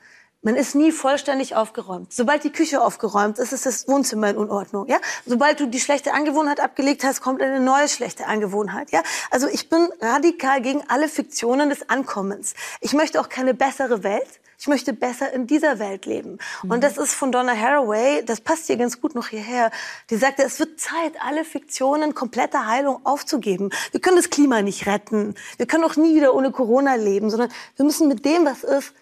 [0.44, 2.12] man ist nie vollständig aufgeräumt.
[2.12, 4.87] Sobald die Küche aufgeräumt ist, ist das Wohnzimmer in Unordnung.
[4.87, 4.98] Ja?
[5.26, 8.90] Sobald du die schlechte Angewohnheit abgelegt hast, kommt eine neue schlechte Angewohnheit.
[8.92, 9.02] Ja?
[9.30, 12.54] Also ich bin radikal gegen alle Fiktionen des Ankommens.
[12.80, 14.40] Ich möchte auch keine bessere Welt.
[14.59, 16.38] Ich möchte besser in dieser Welt leben.
[16.62, 16.70] Mhm.
[16.70, 19.70] Und das ist von Donna Haraway, das passt hier ganz gut noch hierher.
[20.11, 23.70] Die sagte, es wird Zeit, alle Fiktionen kompletter Heilung aufzugeben.
[23.90, 25.35] Wir können das Klima nicht retten.
[25.57, 28.94] Wir können auch nie wieder ohne Corona leben, sondern wir müssen mit dem, was ist,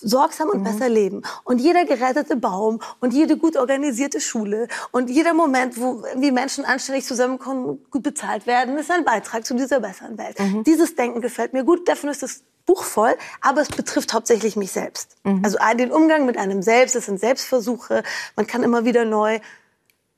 [0.00, 0.64] sorgsam und mhm.
[0.64, 1.22] besser leben.
[1.44, 6.64] Und jeder gerettete Baum und jede gut organisierte Schule und jeder Moment, wo wie Menschen
[6.64, 10.38] anständig zusammenkommen, gut bezahlt werden, ist ein Beitrag zu dieser besseren Welt.
[10.38, 10.64] Mhm.
[10.64, 11.88] Dieses Denken gefällt mir gut.
[11.88, 15.16] Davon ist das Buch voll, aber es betrifft hauptsächlich mich selbst.
[15.24, 15.42] Mhm.
[15.42, 18.02] Also den Umgang mit einem selbst, es sind Selbstversuche.
[18.36, 19.40] Man kann immer wieder neu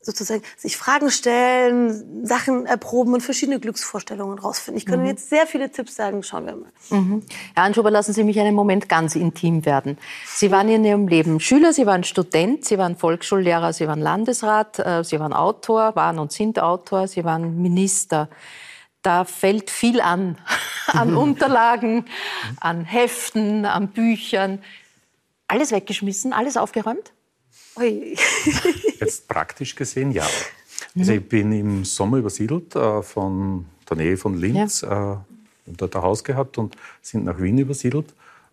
[0.02, 4.78] sozusagen sich Fragen stellen, Sachen erproben und verschiedene Glücksvorstellungen rausfinden.
[4.78, 5.10] Ich könnte mhm.
[5.10, 6.70] jetzt sehr viele Tipps sagen, schauen wir mal.
[6.88, 7.22] Mhm.
[7.54, 9.98] Herr Anschuber, lassen Sie mich einen Moment ganz intim werden.
[10.26, 14.78] Sie waren in Ihrem Leben Schüler, Sie waren Student, Sie waren Volksschullehrer, Sie waren Landesrat,
[14.78, 18.30] äh, Sie waren Autor, waren und sind Autor, Sie waren Minister.
[19.02, 20.38] Da fällt viel an,
[20.86, 22.06] an Unterlagen,
[22.58, 24.62] an Heften, an Büchern.
[25.46, 27.12] Alles weggeschmissen, alles aufgeräumt?
[27.80, 28.16] Ui.
[29.00, 30.26] Jetzt praktisch gesehen, ja.
[30.98, 35.14] Also ich bin im Sommer übersiedelt äh, von der Nähe von Linz, ja.
[35.14, 35.16] äh,
[35.66, 38.12] und dort ein Haus gehabt und sind nach Wien übersiedelt.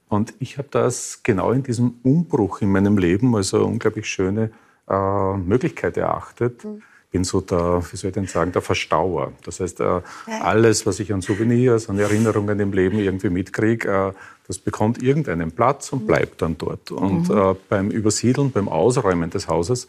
[0.10, 4.52] Und ich habe das genau in diesem Umbruch in meinem Leben als eine unglaublich schöne
[4.88, 6.64] äh, Möglichkeit erachtet.
[6.64, 6.82] Mhm.
[7.18, 9.34] Bin so der, wie soll ich denn sagen, der Verstauer.
[9.44, 14.14] Das heißt, äh, alles, was ich an Souvenirs, an Erinnerungen im Leben irgendwie mitkriege, äh,
[14.46, 16.92] das bekommt irgendeinen Platz und bleibt dann dort.
[16.92, 17.36] Und mhm.
[17.36, 19.88] äh, beim Übersiedeln, beim Ausräumen des Hauses,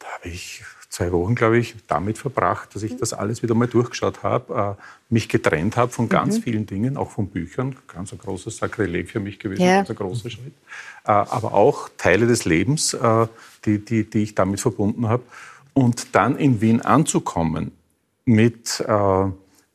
[0.00, 3.68] da habe ich zwei Wochen, glaube ich, damit verbracht, dass ich das alles wieder mal
[3.68, 4.76] durchgeschaut habe,
[5.08, 6.42] mich getrennt habe von ganz mhm.
[6.42, 9.76] vielen Dingen, auch von Büchern, ganz ein großes Sakrileg für mich gewesen, ja.
[9.76, 10.54] ganz ein großer Schritt,
[11.04, 12.96] aber auch Teile des Lebens,
[13.64, 15.22] die, die, die ich damit verbunden habe.
[15.74, 17.72] Und dann in Wien anzukommen
[18.24, 19.24] mit, äh,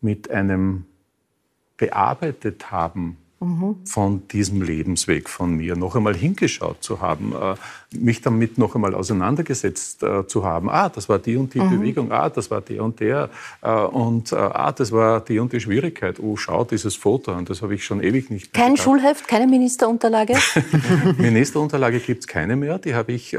[0.02, 0.86] mit einem
[1.78, 3.18] bearbeitet haben
[3.86, 7.56] von diesem Lebensweg von mir, noch einmal hingeschaut zu haben, äh,
[7.96, 10.70] mich damit noch einmal auseinandergesetzt äh, zu haben.
[10.70, 11.70] Ah, das war die und die mhm.
[11.70, 13.30] Bewegung, ah, das war der und der
[13.62, 16.20] äh, und ah, das war die und die Schwierigkeit.
[16.20, 18.86] Oh, schau, dieses Foto und das habe ich schon ewig nicht mehr Kein gedacht.
[18.86, 20.36] Schulheft, keine Ministerunterlage?
[21.18, 23.38] Ministerunterlage gibt es keine mehr, die habe ich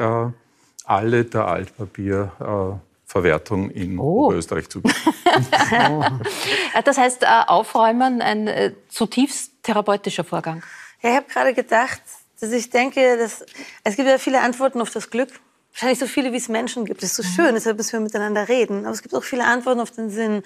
[0.87, 4.27] alle der Altpapier Verwertung in oh.
[4.27, 4.83] Oberösterreich zu.
[6.85, 10.63] das heißt, Aufräumen ein zutiefst therapeutischer Vorgang.
[11.03, 12.03] Ja, ich habe gerade gedacht,
[12.41, 13.45] dass ich denke, dass
[13.85, 15.31] es gibt ja viele Antworten auf das Glück.
[15.73, 17.03] Wahrscheinlich so viele, wie es Menschen gibt.
[17.03, 17.35] Das ist so mhm.
[17.35, 18.87] schön, deshalb müssen wir miteinander reden.
[18.87, 20.43] Aber es gibt auch viele Antworten auf den Sinn.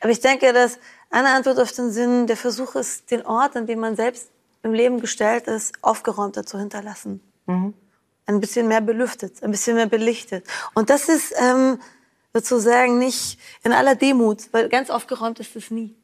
[0.00, 0.78] Aber ich denke, dass
[1.10, 4.28] eine Antwort auf den Sinn der Versuch ist, den Ort, an dem man selbst
[4.62, 7.20] im Leben gestellt ist, aufgeräumter zu hinterlassen.
[7.46, 7.74] Mhm.
[8.26, 10.44] Ein bisschen mehr belüftet, ein bisschen mehr belichtet.
[10.74, 11.78] Und das ist ähm,
[12.34, 15.94] sozusagen nicht in aller Demut, weil ganz aufgeräumt ist es nie.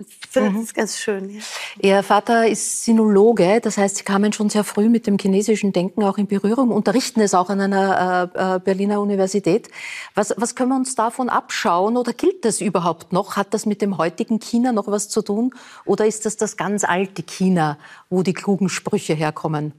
[0.00, 0.60] Ich finde mhm.
[0.62, 1.28] das ganz schön.
[1.28, 1.40] Ja.
[1.80, 6.02] Ihr Vater ist Sinologe, das heißt, Sie kamen schon sehr früh mit dem chinesischen Denken
[6.04, 9.68] auch in Berührung, unterrichten es auch an einer äh, äh, Berliner Universität.
[10.14, 13.36] Was, was können wir uns davon abschauen oder gilt das überhaupt noch?
[13.36, 15.54] Hat das mit dem heutigen China noch was zu tun
[15.84, 17.76] oder ist das das ganz alte China,
[18.08, 19.74] wo die klugen Sprüche herkommen?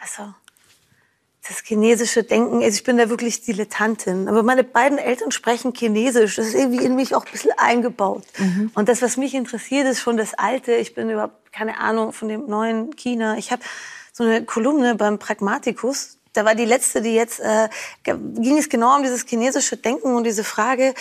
[0.00, 0.34] Also
[1.46, 4.28] das chinesische Denken, also ich bin da wirklich Dilettantin.
[4.28, 6.36] Aber meine beiden Eltern sprechen Chinesisch.
[6.36, 8.24] Das ist irgendwie in mich auch ein bisschen eingebaut.
[8.38, 8.70] Mhm.
[8.74, 10.72] Und das, was mich interessiert, ist schon das Alte.
[10.74, 13.36] Ich bin überhaupt keine Ahnung von dem neuen China.
[13.36, 13.62] Ich habe
[14.12, 16.18] so eine Kolumne beim Pragmaticus.
[16.32, 17.68] Da war die letzte, die jetzt äh,
[18.04, 20.94] ging es genau um dieses chinesische Denken und diese Frage,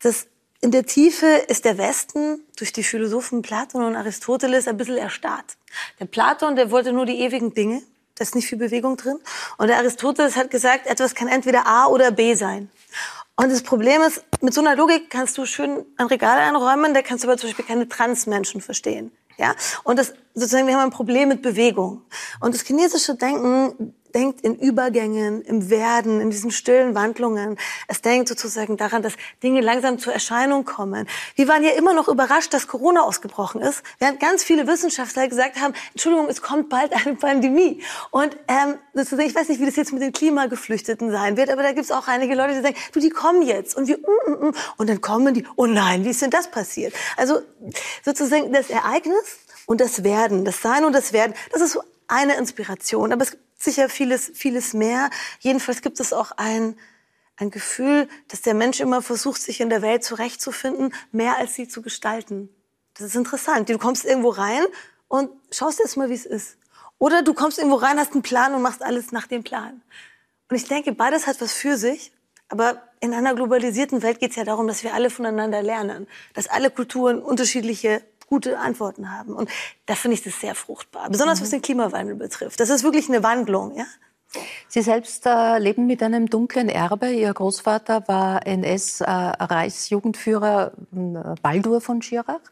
[0.00, 0.26] dass
[0.60, 5.56] in der Tiefe ist der Westen durch die Philosophen Platon und Aristoteles ein bisschen erstarrt.
[5.98, 7.82] Der Platon, der wollte nur die ewigen Dinge.
[8.18, 9.18] Da ist nicht viel Bewegung drin.
[9.56, 12.70] Und der Aristoteles hat gesagt, etwas kann entweder A oder B sein.
[13.36, 17.02] Und das Problem ist, mit so einer Logik kannst du schön ein Regal einräumen, da
[17.02, 19.12] kannst du aber zum Beispiel keine Transmenschen verstehen.
[19.36, 19.54] Ja?
[19.84, 22.02] Und das, sozusagen, wir haben ein Problem mit Bewegung.
[22.40, 27.58] Und das chinesische Denken denkt in Übergängen, im Werden, in diesen stillen Wandlungen.
[27.86, 31.06] Es denkt sozusagen daran, dass Dinge langsam zur Erscheinung kommen.
[31.34, 35.60] Wir waren ja immer noch überrascht, dass Corona ausgebrochen ist, während ganz viele Wissenschaftler gesagt
[35.60, 37.82] haben, Entschuldigung, es kommt bald eine Pandemie.
[38.10, 41.62] Und ähm, sozusagen, ich weiß nicht, wie das jetzt mit den Klimageflüchteten sein wird, aber
[41.62, 43.76] da gibt es auch einige Leute, die sagen, du, die kommen jetzt.
[43.76, 44.54] Und wir, mm, mm, mm.
[44.76, 46.94] und dann kommen die, oh nein, wie ist denn das passiert?
[47.16, 47.40] Also
[48.04, 52.36] sozusagen das Ereignis und das Werden, das Sein und das Werden, das ist so eine
[52.36, 53.12] Inspiration.
[53.12, 55.10] Aber es gibt sicher vieles, vieles mehr.
[55.40, 56.78] Jedenfalls gibt es auch ein,
[57.36, 61.68] ein Gefühl, dass der Mensch immer versucht, sich in der Welt zurechtzufinden, mehr als sie
[61.68, 62.48] zu gestalten.
[62.94, 63.68] Das ist interessant.
[63.68, 64.64] Du kommst irgendwo rein
[65.08, 66.56] und schaust erst mal, wie es ist.
[66.98, 69.82] Oder du kommst irgendwo rein, hast einen Plan und machst alles nach dem Plan.
[70.48, 72.12] Und ich denke, beides hat was für sich.
[72.48, 76.08] Aber in einer globalisierten Welt geht es ja darum, dass wir alle voneinander lernen.
[76.34, 79.34] Dass alle Kulturen unterschiedliche gute Antworten haben.
[79.34, 79.50] Und
[79.86, 81.42] da finde ich das sehr fruchtbar, besonders mhm.
[81.42, 82.60] was den Klimawandel betrifft.
[82.60, 83.84] Das ist wirklich eine Wandlung, ja.
[84.68, 87.10] Sie selbst äh, leben mit einem dunklen Erbe.
[87.10, 92.42] Ihr Großvater war NS-Reichsjugendführer äh, Baldur von Schirach.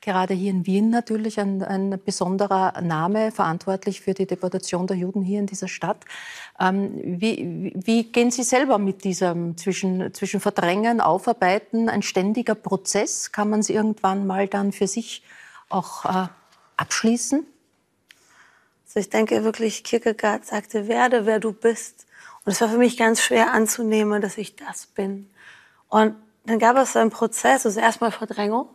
[0.00, 5.22] Gerade hier in Wien natürlich ein, ein, besonderer Name, verantwortlich für die Deportation der Juden
[5.22, 6.04] hier in dieser Stadt.
[6.60, 13.32] Ähm, wie, wie, gehen Sie selber mit diesem zwischen, zwischen Verdrängen, Aufarbeiten, ein ständiger Prozess?
[13.32, 15.22] Kann man es irgendwann mal dann für sich
[15.68, 16.28] auch äh,
[16.76, 17.46] abschließen?
[18.86, 22.06] Also ich denke wirklich, Kierkegaard sagte, werde, wer du bist.
[22.44, 25.28] Und es war für mich ganz schwer anzunehmen, dass ich das bin.
[25.88, 28.68] Und dann gab es einen Prozess, also erstmal Verdrängung.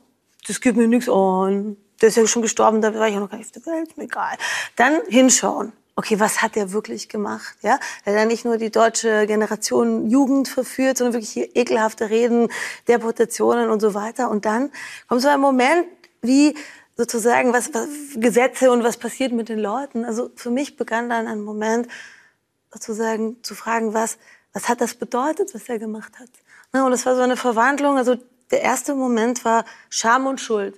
[0.48, 1.78] Das gibt mir nichts an.
[2.02, 3.96] Der ist ja schon gestorben, da war ich ja noch gar nicht auf der Welt,
[3.98, 4.38] mir egal.
[4.76, 5.74] Dann hinschauen.
[5.96, 7.56] Okay, was hat der wirklich gemacht?
[7.62, 12.48] Ja, er hat nicht nur die deutsche Generation Jugend verführt, sondern wirklich hier ekelhafte Reden,
[12.88, 14.30] Deportationen und so weiter.
[14.30, 14.72] Und dann
[15.08, 15.86] kommt so ein Moment,
[16.22, 16.56] wie
[16.96, 20.06] sozusagen, was, was Gesetze und was passiert mit den Leuten.
[20.06, 21.88] Also für mich begann dann ein Moment,
[22.72, 24.18] sozusagen zu fragen, was,
[24.54, 26.30] was hat das bedeutet, was er gemacht hat.
[26.72, 27.98] Na, und das war so eine Verwandlung.
[27.98, 28.16] Also
[28.52, 30.78] der erste Moment war Scham und Schuld.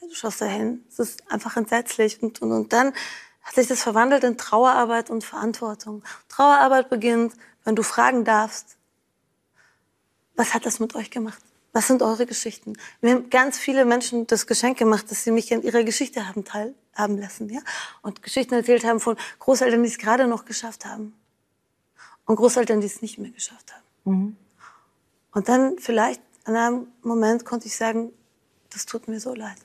[0.00, 2.22] Ja, du schaust da hin, es ist einfach entsetzlich.
[2.22, 2.92] Und, und, und dann
[3.42, 6.02] hat sich das verwandelt in Trauerarbeit und Verantwortung.
[6.28, 8.76] Trauerarbeit beginnt, wenn du fragen darfst,
[10.34, 11.42] was hat das mit euch gemacht?
[11.72, 12.74] Was sind eure Geschichten?
[13.00, 16.44] Mir haben ganz viele Menschen das Geschenk gemacht, dass sie mich an ihrer Geschichte haben
[16.44, 17.60] teilhaben lassen, ja?
[18.00, 21.14] Und Geschichten erzählt haben von Großeltern, die es gerade noch geschafft haben.
[22.26, 23.84] Und Großeltern, die es nicht mehr geschafft haben.
[24.04, 24.36] Mhm.
[25.32, 28.12] Und dann vielleicht an einem Moment konnte ich sagen,
[28.70, 29.56] das tut mir so leid.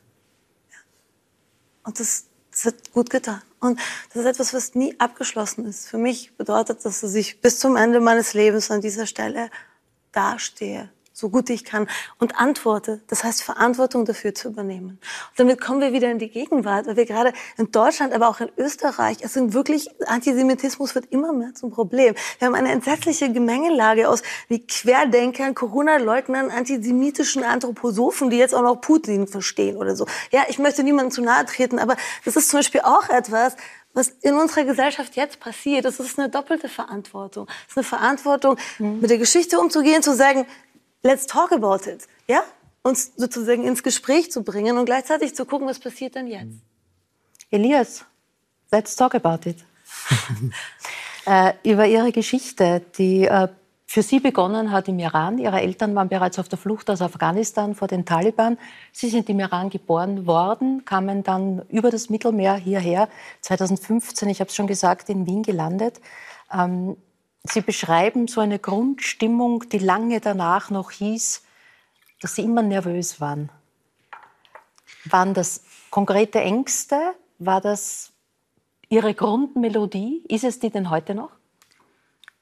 [0.71, 0.77] Ja.
[1.84, 3.41] Und das, das hat gut getan.
[3.59, 3.80] Und
[4.13, 5.89] das ist etwas, was nie abgeschlossen ist.
[5.89, 9.49] Für mich bedeutet das, dass ich bis zum Ende meines Lebens an dieser Stelle
[10.11, 10.89] dastehe
[11.20, 13.01] so gut ich kann und antworte.
[13.07, 14.99] Das heißt, Verantwortung dafür zu übernehmen.
[15.30, 18.39] Und damit kommen wir wieder in die Gegenwart, weil wir gerade in Deutschland, aber auch
[18.39, 22.15] in Österreich, es sind wirklich, Antisemitismus wird immer mehr zum Problem.
[22.39, 28.82] Wir haben eine entsetzliche Gemengelage aus wie Querdenkern, Corona-Leugnern, antisemitischen Anthroposophen, die jetzt auch noch
[28.82, 30.05] Putin verstehen oder so.
[30.32, 33.55] Ja, ich möchte niemandem zu nahe treten, aber das ist zum Beispiel auch etwas,
[33.93, 37.47] was in unserer Gesellschaft jetzt passiert, das ist eine doppelte Verantwortung.
[37.47, 39.01] Das ist eine Verantwortung, mhm.
[39.01, 40.45] mit der Geschichte umzugehen, zu sagen,
[41.04, 42.08] let's talk about it.
[42.28, 42.43] Ja?
[42.82, 46.58] Uns sozusagen ins Gespräch zu bringen und gleichzeitig zu gucken, was passiert denn jetzt.
[47.52, 48.06] Elias,
[48.72, 49.58] let's talk about it.
[51.26, 53.50] äh, über Ihre Geschichte, die äh,
[53.86, 55.39] für Sie begonnen hat im Iran.
[55.39, 58.60] Ihre Eltern waren bereits auf der Flucht aus Afghanistan vor den Taliban.
[58.91, 63.10] Sie sind im Iran geboren worden, kamen dann über das Mittelmeer hierher,
[63.41, 66.00] 2015, ich habe es schon gesagt, in Wien gelandet.
[66.54, 66.97] Ähm,
[67.43, 71.43] Sie beschreiben so eine Grundstimmung, die lange danach noch hieß,
[72.21, 73.49] dass Sie immer nervös waren.
[75.05, 76.95] Waren das konkrete Ängste?
[77.37, 78.11] War das
[78.89, 80.23] Ihre Grundmelodie?
[80.27, 81.31] Ist es die denn heute noch?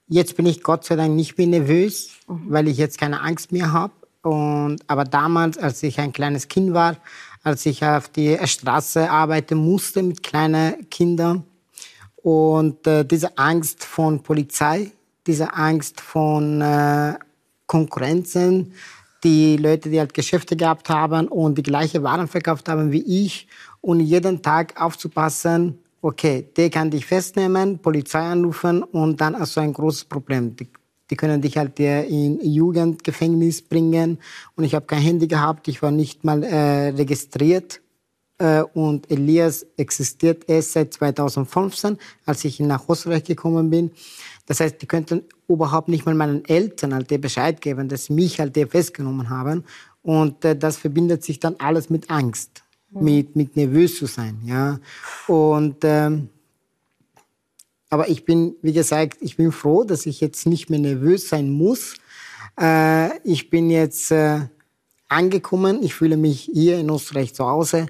[0.08, 2.46] Jetzt bin ich Gott sei Dank nicht mehr nervös, mhm.
[2.50, 3.94] weil ich jetzt keine Angst mehr habe.
[4.24, 6.98] Und, aber damals, als ich ein kleines Kind war,
[7.44, 11.44] als ich auf die Straße arbeiten musste mit kleinen Kindern
[12.24, 14.92] und äh, diese Angst von Polizei,
[15.26, 17.16] diese Angst von äh,
[17.66, 18.74] Konkurrenzen,
[19.24, 23.48] die Leute, die halt Geschäfte gehabt haben und die gleiche Waren verkauft haben wie ich
[23.82, 29.62] und jeden Tag aufzupassen, okay, der kann dich festnehmen, Polizei anrufen und dann hast du
[29.62, 30.56] ein großes Problem.
[30.56, 30.70] Die,
[31.10, 34.20] die können dich halt in Jugendgefängnis bringen
[34.56, 37.82] und ich habe kein Handy gehabt, ich war nicht mal äh, registriert
[38.74, 43.92] und Elias existiert erst seit 2015, als ich nach Österreich gekommen bin.
[44.46, 48.56] Das heißt, die könnten überhaupt nicht mal meinen Eltern halt Bescheid geben, dass mich halt
[48.70, 49.64] festgenommen haben.
[50.04, 54.40] Und äh, das verbindet sich dann alles mit Angst mit, mit nervös zu sein.
[54.46, 54.80] Ja?
[55.28, 56.30] Und, ähm,
[57.90, 61.50] aber ich bin, wie gesagt, ich bin froh, dass ich jetzt nicht mehr nervös sein
[61.50, 61.96] muss.
[62.60, 64.42] Äh, ich bin jetzt äh,
[65.08, 65.84] angekommen.
[65.84, 67.88] Ich fühle mich hier in Österreich zu Hause.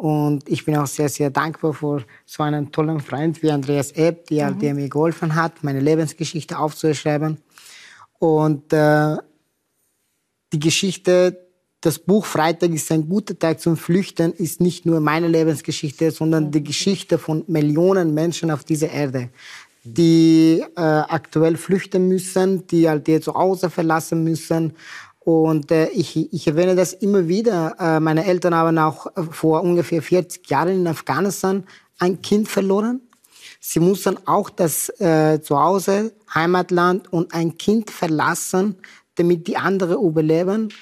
[0.00, 4.28] Und ich bin auch sehr, sehr dankbar für so einen tollen Freund wie Andreas Epp,
[4.28, 4.58] der, mhm.
[4.58, 7.36] der mir geholfen hat, meine Lebensgeschichte aufzuschreiben.
[8.18, 9.18] Und äh,
[10.54, 11.36] die Geschichte,
[11.82, 16.50] das Buch Freitag ist ein guter Tag zum Flüchten ist nicht nur meine Lebensgeschichte, sondern
[16.50, 19.28] die Geschichte von Millionen Menschen auf dieser Erde,
[19.84, 24.72] die äh, aktuell flüchten müssen, die halt ihr Zuhause verlassen müssen.
[25.30, 27.76] Und äh, ich, ich erwähne das immer wieder.
[27.78, 31.64] Äh, meine Eltern haben auch vor ungefähr 40 Jahren in Afghanistan
[31.98, 33.00] ein Kind verloren.
[33.60, 38.76] Sie mussten auch das äh, Zuhause, Heimatland und ein Kind verlassen,
[39.14, 40.72] damit die anderen überleben.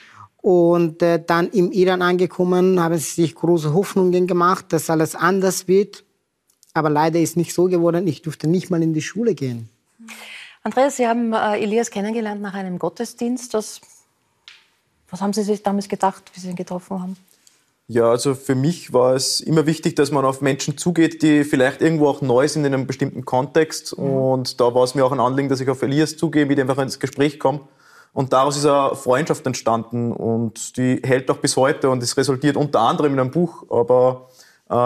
[0.40, 5.68] Und äh, dann im Iran angekommen, haben sie sich große Hoffnungen gemacht, dass alles anders
[5.68, 6.04] wird.
[6.72, 8.06] Aber leider ist nicht so geworden.
[8.06, 9.68] Ich durfte nicht mal in die Schule gehen.
[10.62, 13.54] Andreas, Sie haben äh, Elias kennengelernt nach einem Gottesdienst.
[13.54, 13.80] Das,
[15.10, 17.16] was haben Sie sich damals gedacht, wie Sie ihn getroffen haben?
[17.90, 21.80] Ja, also für mich war es immer wichtig, dass man auf Menschen zugeht, die vielleicht
[21.80, 23.96] irgendwo auch neu sind in einem bestimmten Kontext.
[23.96, 24.04] Mhm.
[24.04, 26.68] Und da war es mir auch ein Anliegen, dass ich auf Elias zugehe, mit ihm
[26.68, 27.60] einfach ins Gespräch komme.
[28.12, 32.56] Und daraus ist eine Freundschaft entstanden und die hält auch bis heute und es resultiert
[32.56, 33.64] unter anderem in einem Buch.
[33.70, 34.28] Aber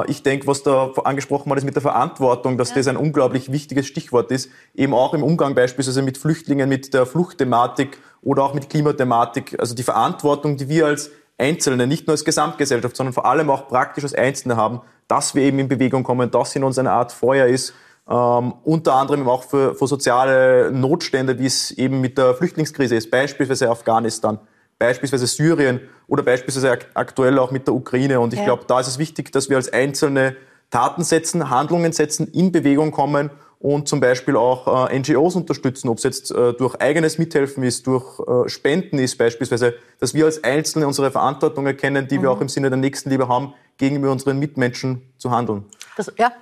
[0.07, 2.76] ich denke, was da angesprochen worden ist mit der Verantwortung, dass ja.
[2.76, 7.05] das ein unglaublich wichtiges Stichwort ist, eben auch im Umgang beispielsweise mit Flüchtlingen, mit der
[7.05, 9.59] Fluchtthematik oder auch mit Klimathematik.
[9.59, 13.66] Also die Verantwortung, die wir als Einzelne, nicht nur als Gesamtgesellschaft, sondern vor allem auch
[13.66, 17.11] praktisch als Einzelne haben, dass wir eben in Bewegung kommen, dass in uns eine Art
[17.11, 17.74] Feuer ist,
[18.09, 23.11] ähm, unter anderem auch für, für soziale Notstände, wie es eben mit der Flüchtlingskrise ist,
[23.11, 24.39] beispielsweise Afghanistan,
[24.83, 28.18] beispielsweise Syrien oder beispielsweise aktuell auch mit der Ukraine.
[28.18, 28.47] Und ich ja.
[28.47, 30.35] glaube, da ist es wichtig, dass wir als Einzelne
[30.70, 33.30] Taten setzen, Handlungen setzen, in Bewegung kommen
[33.61, 37.87] und zum Beispiel auch äh, NGOs unterstützen, ob es jetzt äh, durch eigenes Mithelfen ist,
[37.87, 42.22] durch äh, Spenden ist beispielsweise, dass wir als Einzelne unsere Verantwortung erkennen, die mhm.
[42.22, 45.64] wir auch im Sinne der Nächstenliebe haben, gegenüber unseren Mitmenschen zu handeln.
[45.97, 46.33] Das, ja,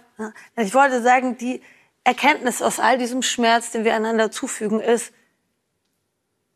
[0.57, 1.61] ich wollte sagen, die
[2.05, 5.13] Erkenntnis aus all diesem Schmerz, den wir einander zufügen, ist,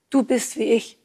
[0.09, 0.99] du bist wie ich.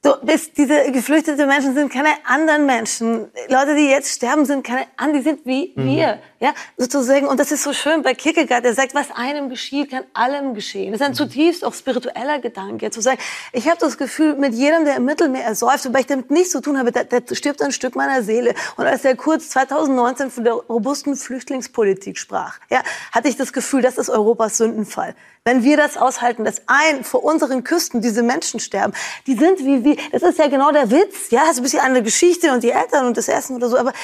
[0.00, 3.32] Du bist, diese geflüchteten Menschen sind keine anderen Menschen.
[3.48, 5.86] Leute, die jetzt sterben, sind keine anderen, die sind wie mhm.
[5.88, 6.18] wir.
[6.38, 7.26] Ja, sozusagen.
[7.26, 10.92] Und das ist so schön bei Kierkegaard, der sagt, was einem geschieht, kann allem geschehen.
[10.92, 11.16] Das ist ein mhm.
[11.16, 13.18] zutiefst auch spiritueller Gedanke, zu sagen,
[13.52, 16.60] ich habe das Gefühl, mit jedem, der im Mittelmeer ersäuft, wobei ich damit nichts zu
[16.60, 18.54] tun habe, der, der stirbt ein Stück meiner Seele.
[18.76, 23.82] Und als er kurz 2019 von der robusten Flüchtlingspolitik sprach, ja, hatte ich das Gefühl,
[23.82, 25.16] das ist Europas Sündenfall.
[25.48, 28.92] Wenn wir das aushalten, dass ein vor unseren Küsten diese Menschen sterben,
[29.26, 31.80] die sind wie, wie, das ist ja genau der Witz, ja, es ist ein bisschen
[31.80, 33.94] eine Geschichte und die Eltern und das Essen oder so, aber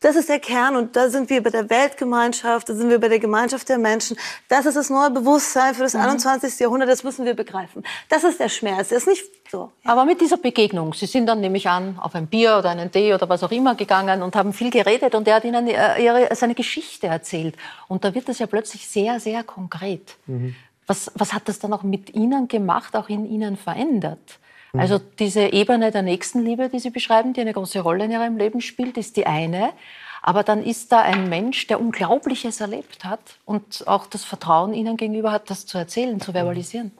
[0.00, 3.08] das ist der Kern und da sind wir bei der Weltgemeinschaft, da sind wir bei
[3.08, 4.18] der Gemeinschaft der Menschen.
[4.50, 6.00] Das ist das neue Bewusstsein für das mhm.
[6.00, 6.60] 21.
[6.60, 7.82] Jahrhundert, das müssen wir begreifen.
[8.10, 9.72] Das ist der Schmerz, das ist nicht so.
[9.84, 13.14] Aber mit dieser Begegnung, Sie sind dann nämlich an auf ein Bier oder einen Tee
[13.14, 16.28] oder was auch immer gegangen und haben viel geredet und er hat Ihnen äh, ihre,
[16.34, 17.56] seine Geschichte erzählt.
[17.88, 20.16] Und da wird das ja plötzlich sehr, sehr konkret.
[20.26, 20.54] Mhm.
[20.86, 24.38] Was, was hat das dann auch mit Ihnen gemacht, auch in Ihnen verändert?
[24.72, 24.80] Mhm.
[24.80, 28.60] Also diese Ebene der Nächstenliebe, die Sie beschreiben, die eine große Rolle in Ihrem Leben
[28.60, 29.72] spielt, ist die eine.
[30.20, 34.96] Aber dann ist da ein Mensch, der Unglaubliches erlebt hat und auch das Vertrauen Ihnen
[34.96, 36.92] gegenüber hat, das zu erzählen, zu verbalisieren.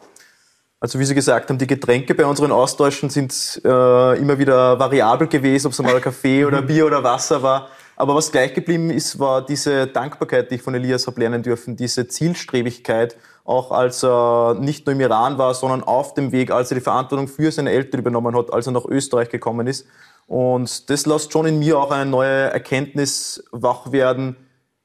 [0.78, 3.32] Also wie Sie gesagt haben, die Getränke bei unseren Austauschen sind
[3.64, 7.70] äh, immer wieder variabel gewesen, ob es mal Kaffee oder Bier oder Wasser war.
[7.96, 11.76] Aber was gleich geblieben ist, war diese Dankbarkeit, die ich von Elias habe lernen dürfen,
[11.76, 16.70] diese Zielstrebigkeit, auch als er nicht nur im Iran war, sondern auf dem Weg, als
[16.70, 19.86] er die Verantwortung für seine Eltern übernommen hat, als er nach Österreich gekommen ist.
[20.26, 24.36] Und das lässt schon in mir auch eine neue Erkenntnis wach werden.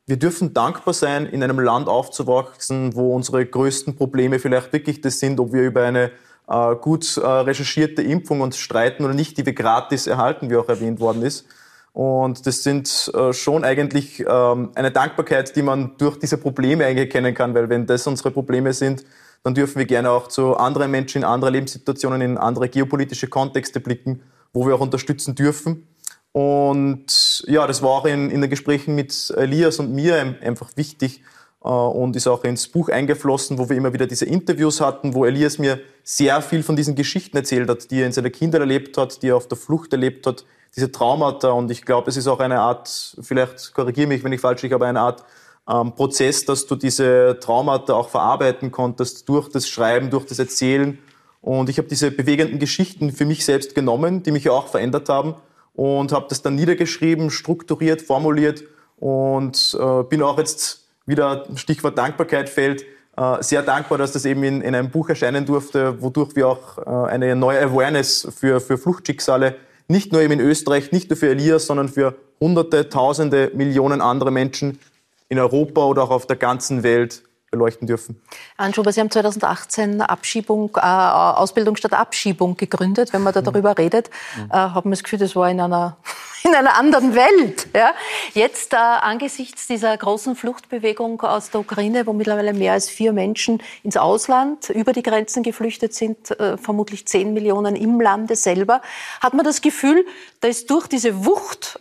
[0.05, 5.19] Wir dürfen dankbar sein, in einem Land aufzuwachsen, wo unsere größten Probleme vielleicht wirklich das
[5.19, 6.11] sind, ob wir über eine
[6.49, 10.67] äh, gut äh, recherchierte Impfung uns streiten oder nicht, die wir gratis erhalten, wie auch
[10.67, 11.45] erwähnt worden ist.
[11.93, 17.05] Und das sind äh, schon eigentlich ähm, eine Dankbarkeit, die man durch diese Probleme eigentlich
[17.05, 19.03] erkennen kann, weil wenn das unsere Probleme sind,
[19.43, 23.79] dann dürfen wir gerne auch zu anderen Menschen in andere Lebenssituationen, in andere geopolitische Kontexte
[23.79, 24.21] blicken,
[24.53, 25.87] wo wir auch unterstützen dürfen.
[26.31, 31.23] Und ja, das war auch in, in den Gesprächen mit Elias und mir einfach wichtig
[31.63, 35.25] äh, und ist auch ins Buch eingeflossen, wo wir immer wieder diese Interviews hatten, wo
[35.25, 38.97] Elias mir sehr viel von diesen Geschichten erzählt hat, die er in seiner Kindheit erlebt
[38.97, 40.45] hat, die er auf der Flucht erlebt hat,
[40.75, 41.49] diese Traumata.
[41.51, 44.75] Und ich glaube, es ist auch eine Art, vielleicht korrigiere mich, wenn ich falsch liege,
[44.75, 45.23] aber eine Art
[45.69, 50.97] ähm, Prozess, dass du diese Traumata auch verarbeiten konntest durch das Schreiben, durch das Erzählen.
[51.41, 55.35] Und ich habe diese bewegenden Geschichten für mich selbst genommen, die mich auch verändert haben
[55.73, 58.63] und habe das dann niedergeschrieben, strukturiert, formuliert
[58.97, 62.83] und äh, bin auch jetzt wieder Stichwort Dankbarkeit fällt,
[63.15, 66.77] äh, sehr dankbar, dass das eben in, in, einem Buch erscheinen durfte, wodurch wir auch
[66.77, 69.55] äh, eine neue Awareness für, für Fluchtschicksale
[69.89, 74.31] nicht nur eben in Österreich, nicht nur für Elias, sondern für Hunderte, Tausende, Millionen andere
[74.31, 74.79] Menschen
[75.27, 78.21] in Europa oder auch auf der ganzen Welt beleuchten dürfen.
[78.57, 83.13] Anschuber, Sie haben 2018 Abschiebung, äh, Ausbildung statt Abschiebung gegründet.
[83.13, 84.09] Wenn man da darüber redet,
[84.49, 85.97] äh, hat man das Gefühl, das war in einer,
[86.43, 87.67] in einer anderen Welt.
[87.73, 87.93] Ja?
[88.33, 93.61] Jetzt äh, angesichts dieser großen Fluchtbewegung aus der Ukraine, wo mittlerweile mehr als vier Menschen
[93.83, 98.81] ins Ausland über die Grenzen geflüchtet sind, äh, vermutlich zehn Millionen im Lande selber,
[99.21, 100.05] hat man das Gefühl,
[100.41, 101.79] da ist durch diese Wucht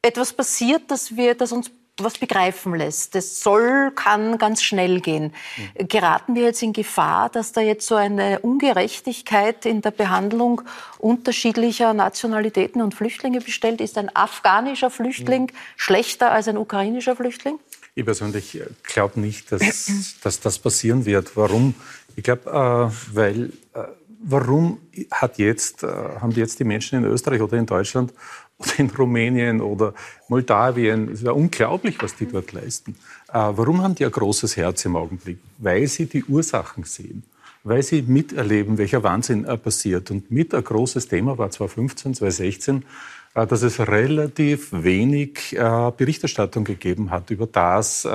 [0.00, 3.14] etwas passiert, dass wir, das uns was begreifen lässt.
[3.14, 5.32] Das soll, kann ganz schnell gehen.
[5.78, 5.88] Mhm.
[5.88, 10.62] Geraten wir jetzt in Gefahr, dass da jetzt so eine Ungerechtigkeit in der Behandlung
[10.98, 13.80] unterschiedlicher Nationalitäten und Flüchtlinge bestellt?
[13.80, 15.56] Ist ein afghanischer Flüchtling mhm.
[15.76, 17.58] schlechter als ein ukrainischer Flüchtling?
[17.94, 19.90] Ich persönlich glaube nicht, dass,
[20.22, 21.36] dass, das passieren wird.
[21.36, 21.74] Warum?
[22.16, 23.84] Ich glaube, äh, weil äh,
[24.22, 24.80] warum
[25.10, 28.12] hat jetzt, äh, haben jetzt die Menschen in Österreich oder in Deutschland
[28.62, 29.94] oder in Rumänien oder
[30.28, 31.08] Moldawien.
[31.08, 32.96] Es ist ja unglaublich, was die dort leisten.
[33.28, 35.38] Äh, warum haben die ein großes Herz im Augenblick?
[35.58, 37.24] Weil sie die Ursachen sehen.
[37.64, 40.10] Weil sie miterleben, welcher Wahnsinn äh, passiert.
[40.10, 42.84] Und mit ein großes Thema war 2015, 2016
[43.34, 45.56] äh, dass es relativ wenig
[45.96, 48.06] Berichterstattung gegeben hat über das,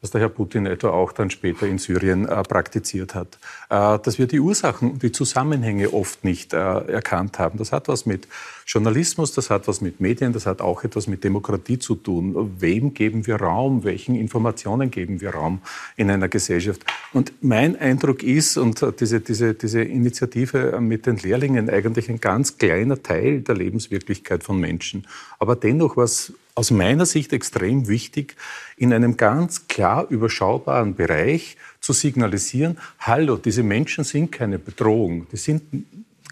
[0.00, 3.38] was der Herr Putin etwa auch dann später in Syrien praktiziert hat.
[3.68, 7.58] Dass wir die Ursachen die Zusammenhänge oft nicht erkannt haben.
[7.58, 8.28] Das hat was mit
[8.66, 12.54] Journalismus, das hat was mit Medien, das hat auch etwas mit Demokratie zu tun.
[12.58, 13.82] Wem geben wir Raum?
[13.82, 15.62] Welchen Informationen geben wir Raum
[15.96, 16.84] in einer Gesellschaft?
[17.12, 22.58] Und mein Eindruck ist, und diese, diese, diese Initiative mit den Lehrlingen eigentlich ein ganz
[22.58, 25.06] kleiner Teil der Lebenswirklichkeit von Menschen.
[25.38, 28.34] Aber dennoch war es aus meiner Sicht extrem wichtig,
[28.76, 35.36] in einem ganz klar überschaubaren Bereich zu signalisieren, hallo, diese Menschen sind keine Bedrohung, die
[35.36, 35.62] sind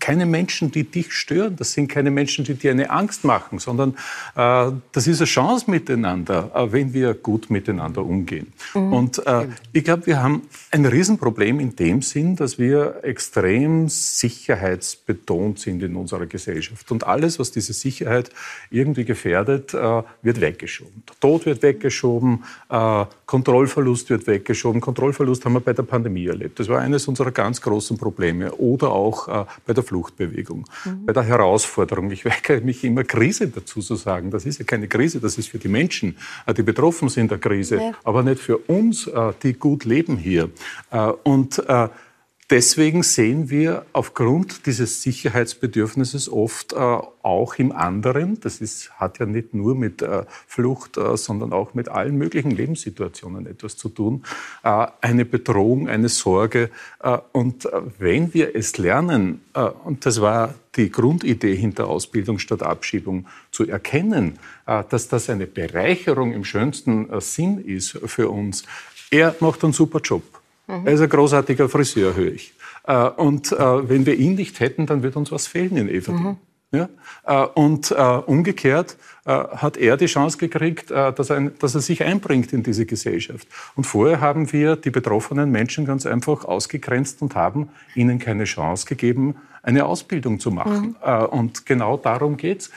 [0.07, 1.57] keine Menschen, die dich stören.
[1.57, 3.97] Das sind keine Menschen, die dir eine Angst machen, sondern
[4.37, 8.53] äh, das ist eine Chance miteinander, äh, wenn wir gut miteinander umgehen.
[8.73, 8.93] Mhm.
[8.93, 15.59] Und äh, ich glaube, wir haben ein Riesenproblem in dem Sinn, dass wir extrem sicherheitsbetont
[15.59, 16.93] sind in unserer Gesellschaft.
[16.93, 18.31] Und alles, was diese Sicherheit
[18.71, 21.03] irgendwie gefährdet, äh, wird weggeschoben.
[21.09, 24.81] Der Tod wird weggeschoben, äh, Kontrollverlust wird weggeschoben.
[24.81, 26.61] Kontrollverlust haben wir bei der Pandemie erlebt.
[26.61, 28.53] Das war eines unserer ganz großen Probleme.
[28.53, 31.07] Oder auch äh, bei der Fluchtbewegung, mhm.
[31.07, 32.11] bei der Herausforderung.
[32.11, 34.31] Ich weigere mich immer, Krise dazu zu sagen.
[34.31, 37.39] Das ist ja keine Krise, das ist für die Menschen, äh, die betroffen sind der
[37.39, 37.93] Krise, ja.
[38.05, 40.51] aber nicht für uns, äh, die gut leben hier.
[40.91, 41.63] Äh, und
[42.49, 49.27] Deswegen sehen wir aufgrund dieses Sicherheitsbedürfnisses oft äh, auch im anderen, das ist, hat ja
[49.27, 54.23] nicht nur mit äh, Flucht, äh, sondern auch mit allen möglichen Lebenssituationen etwas zu tun,
[54.63, 56.71] äh, eine Bedrohung, eine Sorge.
[57.01, 59.41] Äh, und äh, wenn wir es lernen,
[59.85, 66.35] und das war die Grundidee hinter Ausbildung statt Abschiebung, zu erkennen, dass das eine Bereicherung
[66.35, 68.65] im schönsten Sinn ist für uns,
[69.11, 70.23] er macht einen super Job.
[70.67, 70.87] Mhm.
[70.87, 72.55] Er ist ein großartiger Friseur, höre ich.
[72.85, 76.23] Äh, und äh, wenn wir ihn nicht hätten, dann würde uns was fehlen in Everding.
[76.23, 76.37] Mhm.
[76.77, 76.89] Ja?
[77.27, 82.05] Äh, und äh, umgekehrt äh, hat er die Chance gekriegt, dass er, dass er sich
[82.05, 83.49] einbringt in diese Gesellschaft.
[83.75, 88.87] Und vorher haben wir die betroffenen Menschen ganz einfach ausgegrenzt und haben ihnen keine Chance
[88.87, 90.97] gegeben, eine Ausbildung zu machen.
[91.05, 91.27] Mhm.
[91.31, 92.71] Und genau darum geht es,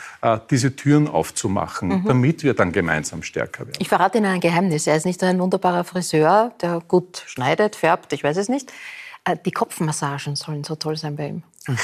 [0.49, 2.05] diese Türen aufzumachen, mhm.
[2.05, 3.77] damit wir dann gemeinsam stärker werden.
[3.79, 4.87] Ich verrate Ihnen ein Geheimnis.
[4.87, 8.71] Er ist nicht ein wunderbarer Friseur, der gut schneidet, färbt, ich weiß es nicht.
[9.45, 11.43] Die Kopfmassagen sollen so toll sein bei ihm.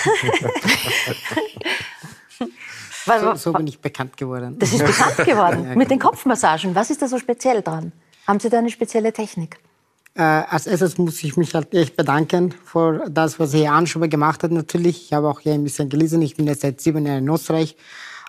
[3.05, 4.57] so, so, bin ich bekannt geworden.
[4.57, 6.73] Das ist bekannt geworden mit den Kopfmassagen.
[6.73, 7.91] Was ist da so speziell dran?
[8.25, 9.59] Haben Sie da eine spezielle Technik?
[10.15, 14.43] Äh, als erstes muss ich mich halt echt bedanken für das, was Herr Anschuber gemacht
[14.43, 15.05] hat natürlich.
[15.05, 16.21] Ich habe auch hier ein bisschen gelesen.
[16.21, 17.75] Ich bin jetzt seit sieben Jahren in Österreich.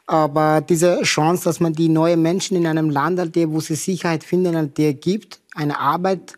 [0.07, 4.25] Aber diese Chance, dass man die neuen Menschen in einem Land, halt, wo sie Sicherheit
[4.25, 6.37] finden, halt, der gibt, eine Arbeit äh,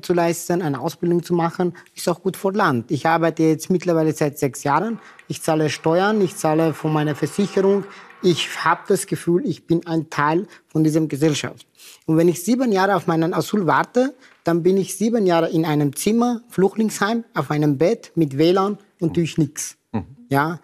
[0.00, 2.90] zu leisten, eine Ausbildung zu machen, ist auch gut für Land.
[2.90, 5.00] Ich arbeite jetzt mittlerweile seit sechs Jahren.
[5.28, 7.84] Ich zahle Steuern, ich zahle von meiner Versicherung.
[8.22, 11.66] Ich habe das Gefühl, ich bin ein Teil von dieser Gesellschaft.
[12.06, 14.14] Und wenn ich sieben Jahre auf meinen Asyl warte,
[14.44, 19.16] dann bin ich sieben Jahre in einem Zimmer, Flüchtlingsheim, auf einem Bett mit WLAN und
[19.16, 19.76] durch nichts.
[19.92, 20.04] Mhm.
[20.28, 20.60] Ja.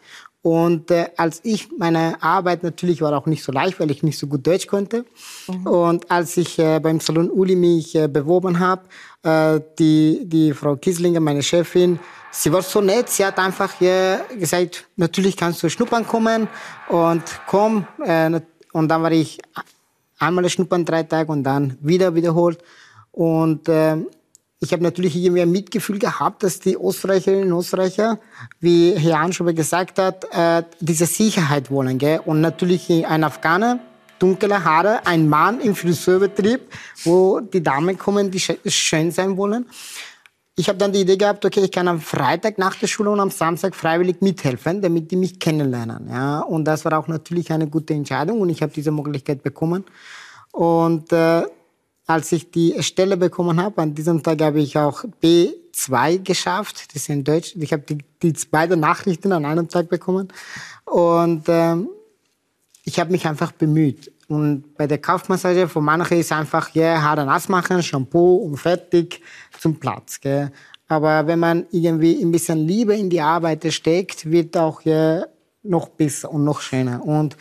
[0.47, 4.17] Und äh, als ich meine Arbeit natürlich war auch nicht so leicht, weil ich nicht
[4.17, 5.05] so gut Deutsch konnte.
[5.49, 5.67] Mhm.
[5.67, 8.83] Und als ich äh, beim Salon Uli mich äh, beworben habe,
[9.27, 11.99] äh, die die Frau Kieslinger, meine Chefin,
[12.31, 13.09] sie war so nett.
[13.09, 13.75] Sie hat einfach
[14.39, 16.49] gesagt, natürlich kannst du schnuppern kommen
[16.89, 17.87] und komm.
[18.05, 18.41] Äh,
[18.73, 19.39] und dann war ich
[20.19, 22.59] einmal schnuppern drei Tage und dann wieder wiederholt.
[23.11, 23.97] Und äh,
[24.61, 28.19] ich habe natürlich irgendwie ein Mitgefühl gehabt, dass die Österreicherinnen und Österreicher,
[28.61, 32.01] wie Herr Anschuber gesagt hat, äh, diese Sicherheit wollen.
[32.25, 33.81] Und natürlich ein Afghaner,
[34.19, 36.61] dunkle Haare, ein Mann im Friseurbetrieb,
[37.05, 39.67] wo die Damen kommen, die schön sein wollen.
[40.59, 43.21] Ich habe dann die Idee gehabt, okay, ich kann am Freitag nach der Schule und
[43.21, 46.09] am Samstag freiwillig mithelfen, damit die mich kennenlernen.
[46.09, 49.85] Ja, und das war auch natürlich eine gute Entscheidung und ich habe diese Möglichkeit bekommen.
[50.53, 51.43] Und äh,
[52.07, 56.87] als ich die Stelle bekommen habe, an diesem Tag habe ich auch B2 geschafft.
[56.95, 57.55] Das ist in Deutsch.
[57.59, 60.29] Ich habe die, die beiden Nachrichten an einem Tag bekommen.
[60.87, 61.89] Und ähm,
[62.87, 64.13] ich habe mich einfach bemüht.
[64.29, 68.57] Und bei der Kaufmassage von manchen ist einfach, ja, yeah, Haare nass machen, Shampoo und
[68.57, 69.21] fertig
[69.61, 70.21] zum Platz.
[70.21, 70.51] Gell?
[70.89, 75.27] Aber wenn man irgendwie ein bisschen Liebe in die Arbeit steckt, wird auch ja,
[75.65, 77.05] noch besser und noch schöner.
[77.05, 77.37] Und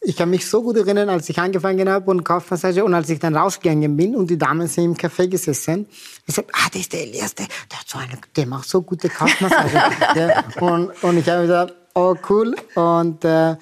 [0.00, 3.18] ich kann mich so gut erinnern, als ich angefangen habe und Kaufmassage und als ich
[3.18, 5.86] dann rausgegangen bin und die Damen sind im Café gesessen.
[6.26, 8.80] Ich sagte, ah, das ist der Elias, der, der, hat so eine, der macht so
[8.80, 9.74] gute Kaufmassage.
[10.14, 12.54] ja, und, und ich habe gesagt, oh cool.
[12.74, 13.56] Und äh,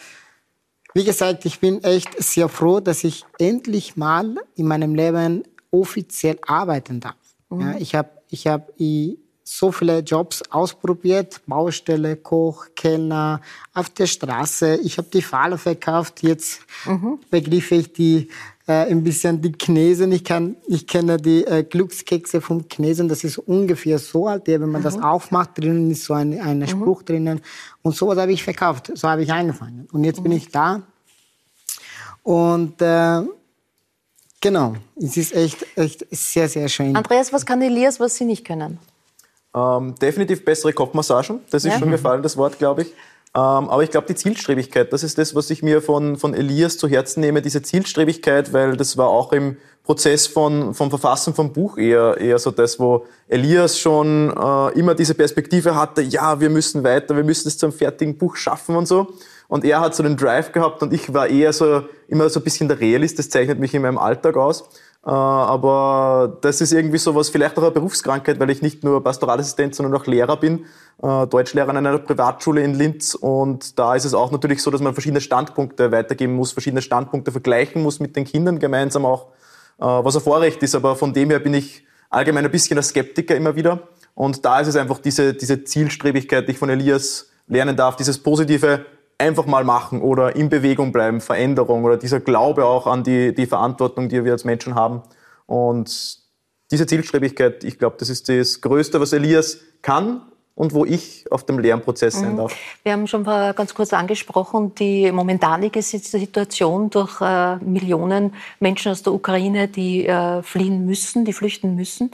[0.94, 6.38] wie gesagt, ich bin echt sehr froh, dass ich endlich mal in meinem Leben offiziell
[6.46, 7.16] arbeiten darf.
[7.50, 7.60] Mhm.
[7.60, 8.72] Ja, ich habe ich hab
[9.42, 13.40] so viele Jobs ausprobiert, Baustelle, Koch, Kellner,
[13.74, 14.76] auf der Straße.
[14.76, 17.18] Ich habe die Falle verkauft, jetzt mhm.
[17.28, 18.28] begriffe ich die
[18.66, 20.12] äh, ein bisschen die Chinesen.
[20.12, 24.70] Ich, kann, ich kenne die äh, Glückskekse vom Chinesen, das ist ungefähr so alt, wenn
[24.70, 24.84] man mhm.
[24.84, 26.66] das aufmacht, drinnen ist so ein, ein mhm.
[26.66, 27.40] Spruch drinnen.
[27.82, 29.86] Und sowas habe ich verkauft, so habe ich angefangen.
[29.92, 30.38] Und jetzt bin mhm.
[30.38, 30.82] ich da.
[32.22, 33.20] Und äh,
[34.40, 36.96] genau, es ist echt, echt sehr, sehr schön.
[36.96, 38.78] Andreas, was kann Elias, was Sie nicht können?
[39.54, 41.78] Ähm, definitiv bessere Kopfmassagen, das ist ja.
[41.78, 42.92] schon gefallen, das Wort, glaube ich.
[43.36, 46.78] Ähm, aber ich glaube, die Zielstrebigkeit, das ist das, was ich mir von, von Elias
[46.78, 51.52] zu Herzen nehme, diese Zielstrebigkeit, weil das war auch im Prozess von, vom Verfassen vom
[51.52, 56.48] Buch eher, eher so das, wo Elias schon äh, immer diese Perspektive hatte, ja, wir
[56.48, 59.08] müssen weiter, wir müssen es zum fertigen Buch schaffen und so.
[59.48, 62.44] Und er hat so den Drive gehabt und ich war eher so, immer so ein
[62.44, 64.68] bisschen der Realist, das zeichnet mich in meinem Alltag aus.
[65.06, 69.04] Äh, aber das ist irgendwie so was, vielleicht auch eine Berufskrankheit, weil ich nicht nur
[69.04, 70.64] Pastoralassistent, sondern auch Lehrer bin,
[71.02, 73.14] äh, Deutschlehrer an einer Privatschule in Linz.
[73.14, 77.32] Und da ist es auch natürlich so, dass man verschiedene Standpunkte weitergeben muss, verschiedene Standpunkte
[77.32, 79.28] vergleichen muss mit den Kindern gemeinsam auch,
[79.78, 80.74] äh, was ein Vorrecht ist.
[80.74, 83.80] Aber von dem her bin ich allgemein ein bisschen ein Skeptiker immer wieder.
[84.14, 88.18] Und da ist es einfach diese, diese Zielstrebigkeit, die ich von Elias lernen darf, dieses
[88.18, 88.86] positive,
[89.24, 93.46] einfach mal machen oder in Bewegung bleiben, Veränderung oder dieser Glaube auch an die, die
[93.46, 95.02] Verantwortung, die wir als Menschen haben.
[95.46, 96.18] Und
[96.70, 100.22] diese Zielstrebigkeit, ich glaube, das ist das Größte, was Elias kann
[100.54, 102.36] und wo ich auf dem Lernprozess sein mhm.
[102.36, 102.56] darf.
[102.82, 109.14] Wir haben schon ganz kurz angesprochen, die momentanige Situation durch äh, Millionen Menschen aus der
[109.14, 112.10] Ukraine, die äh, fliehen müssen, die flüchten müssen,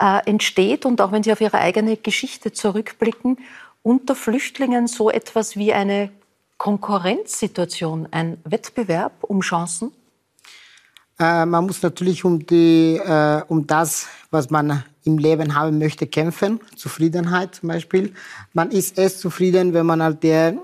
[0.00, 0.86] äh, entsteht.
[0.86, 3.38] Und auch wenn Sie auf Ihre eigene Geschichte zurückblicken,
[3.82, 6.10] unter Flüchtlingen so etwas wie eine
[6.58, 9.92] Konkurrenzsituation, ein Wettbewerb um Chancen?
[11.18, 16.06] Äh, man muss natürlich um, die, äh, um das, was man im Leben haben möchte,
[16.06, 16.60] kämpfen.
[16.76, 18.14] Zufriedenheit zum Beispiel.
[18.52, 20.56] Man ist erst zufrieden, wenn man halt der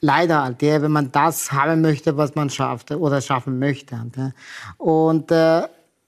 [0.00, 3.98] leider halt, ja, wenn man das haben möchte, was man schafft oder schaffen möchte.
[3.98, 4.34] Halt.
[4.76, 5.62] Und äh,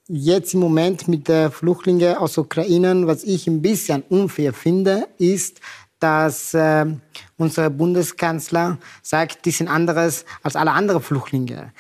[0.09, 5.61] jetzt im Moment mit den Flüchtlingen aus Ukraine, was ich ein bisschen unfair finde, ist,
[5.99, 6.87] dass äh,
[7.37, 11.73] unser Bundeskanzler sagt, die sind anderes als alle anderen Flüchtlinge.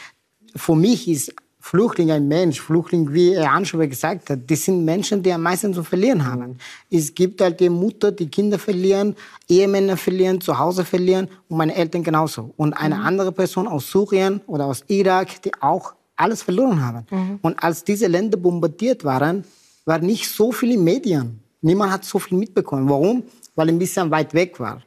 [0.54, 1.34] Für mich ist
[1.66, 5.74] Flüchtling ein Mensch, Flüchtling, wie er Anschober gesagt hat, die sind Menschen, die am meisten
[5.74, 6.58] zu verlieren haben.
[6.88, 9.16] Es gibt halt die Mutter, die Kinder verlieren,
[9.48, 12.54] Ehemänner verlieren, zu Hause verlieren und meine Eltern genauso.
[12.56, 13.06] Und eine mhm.
[13.06, 17.04] andere Person aus Syrien oder aus Irak, die auch alles verloren haben.
[17.10, 17.38] Mhm.
[17.42, 19.44] Und als diese Länder bombardiert waren,
[19.84, 21.40] waren nicht so viele Medien.
[21.66, 22.88] Niemand hat so viel mitbekommen.
[22.88, 23.24] Warum?
[23.56, 24.82] Weil ein bisschen weit weg war.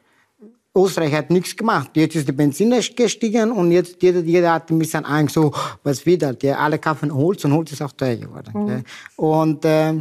[0.73, 1.91] Österreich hat nichts gemacht.
[1.95, 5.51] Jetzt ist die Benzin gestiegen und jetzt jeder, jeder hat ein bisschen Angst, so,
[5.83, 6.33] was wieder.
[6.33, 8.51] Die alle kaufen Holz und Holz ist auch teuer geworden.
[8.53, 8.83] Mhm.
[9.17, 9.93] Und, äh,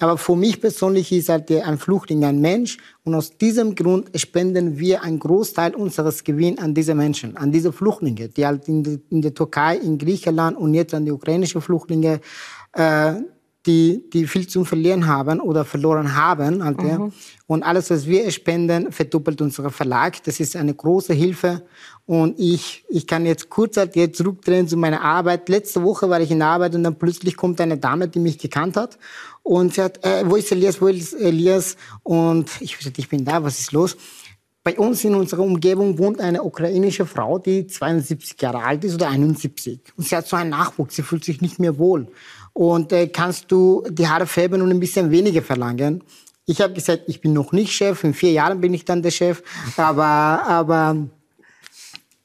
[0.00, 4.78] aber für mich persönlich ist halt ein Flüchtling ein Mensch und aus diesem Grund spenden
[4.78, 9.34] wir einen Großteil unseres Gewinns an diese Menschen, an diese Flüchtlinge, die halt in, der
[9.34, 12.20] Türkei, in Griechenland und jetzt an die ukrainischen Flüchtlinge
[12.72, 13.14] äh,
[13.66, 16.62] die, die viel zu verlieren haben oder verloren haben.
[16.62, 16.88] Halt, mhm.
[16.88, 17.08] ja.
[17.46, 20.22] Und alles, was wir spenden, verdoppelt unser Verlag.
[20.24, 21.62] Das ist eine große Hilfe.
[22.06, 25.48] Und ich, ich kann jetzt kurz halt jetzt zurückdrehen zu meiner Arbeit.
[25.48, 28.38] Letzte Woche war ich in der Arbeit und dann plötzlich kommt eine Dame, die mich
[28.38, 28.98] gekannt hat.
[29.42, 31.76] Und sie hat, äh, wo ist Elias, wo ist Elias?
[32.02, 33.96] Und ich ich bin da, was ist los?
[34.62, 39.08] Bei uns in unserer Umgebung wohnt eine ukrainische Frau, die 72 Jahre alt ist oder
[39.08, 39.80] 71.
[39.96, 42.08] Und sie hat so einen Nachwuchs, sie fühlt sich nicht mehr wohl
[42.54, 46.02] und äh, kannst du die Haare färben und ein bisschen weniger verlangen.
[46.46, 49.10] Ich habe gesagt, ich bin noch nicht Chef, in vier Jahren bin ich dann der
[49.10, 49.42] Chef,
[49.76, 50.96] aber, aber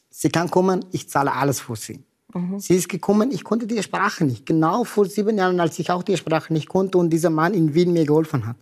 [0.09, 2.03] sie kann kommen, ich zahle alles für sie.
[2.33, 2.59] Mhm.
[2.59, 4.45] Sie ist gekommen, ich konnte die Sprache nicht.
[4.45, 7.73] Genau vor sieben Jahren, als ich auch die Sprache nicht konnte und dieser Mann in
[7.73, 8.57] Wien mir geholfen hat.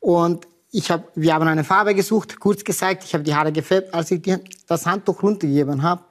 [0.00, 3.94] Und ich hab, wir haben eine Farbe gesucht, kurz gesagt, ich habe die Haare gefärbt.
[3.94, 4.36] Als ich die,
[4.66, 6.02] das Handtuch runtergegeben habe,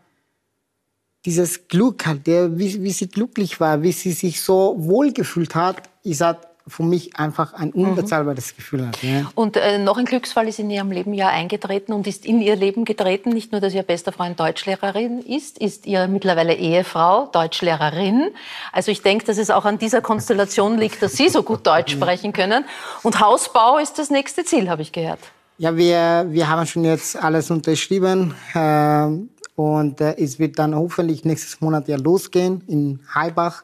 [1.25, 5.55] dieses Glück halt, der, wie, wie sie glücklich war, wie sie sich so wohl gefühlt
[5.55, 7.89] hat, ist halt für mich einfach ein mhm.
[7.89, 8.55] unbezahlbares mhm.
[8.55, 9.03] Gefühl hat.
[9.03, 9.31] Ja.
[9.35, 12.55] Und äh, noch ein Glücksfall ist in ihrem Leben ja eingetreten und ist in ihr
[12.55, 13.29] Leben getreten.
[13.29, 18.31] Nicht nur, dass ihr bester Freund Deutschlehrerin ist, ist ihre mittlerweile Ehefrau Deutschlehrerin.
[18.71, 21.91] Also ich denke, dass es auch an dieser Konstellation liegt, dass Sie so gut Deutsch
[21.93, 22.65] sprechen können.
[23.03, 25.19] Und Hausbau ist das nächste Ziel, habe ich gehört.
[25.57, 28.33] Ja, wir, wir haben schon jetzt alles unterschrieben.
[28.53, 29.07] Äh,
[29.55, 33.63] und äh, es wird dann hoffentlich nächstes Monat ja losgehen in Heibach.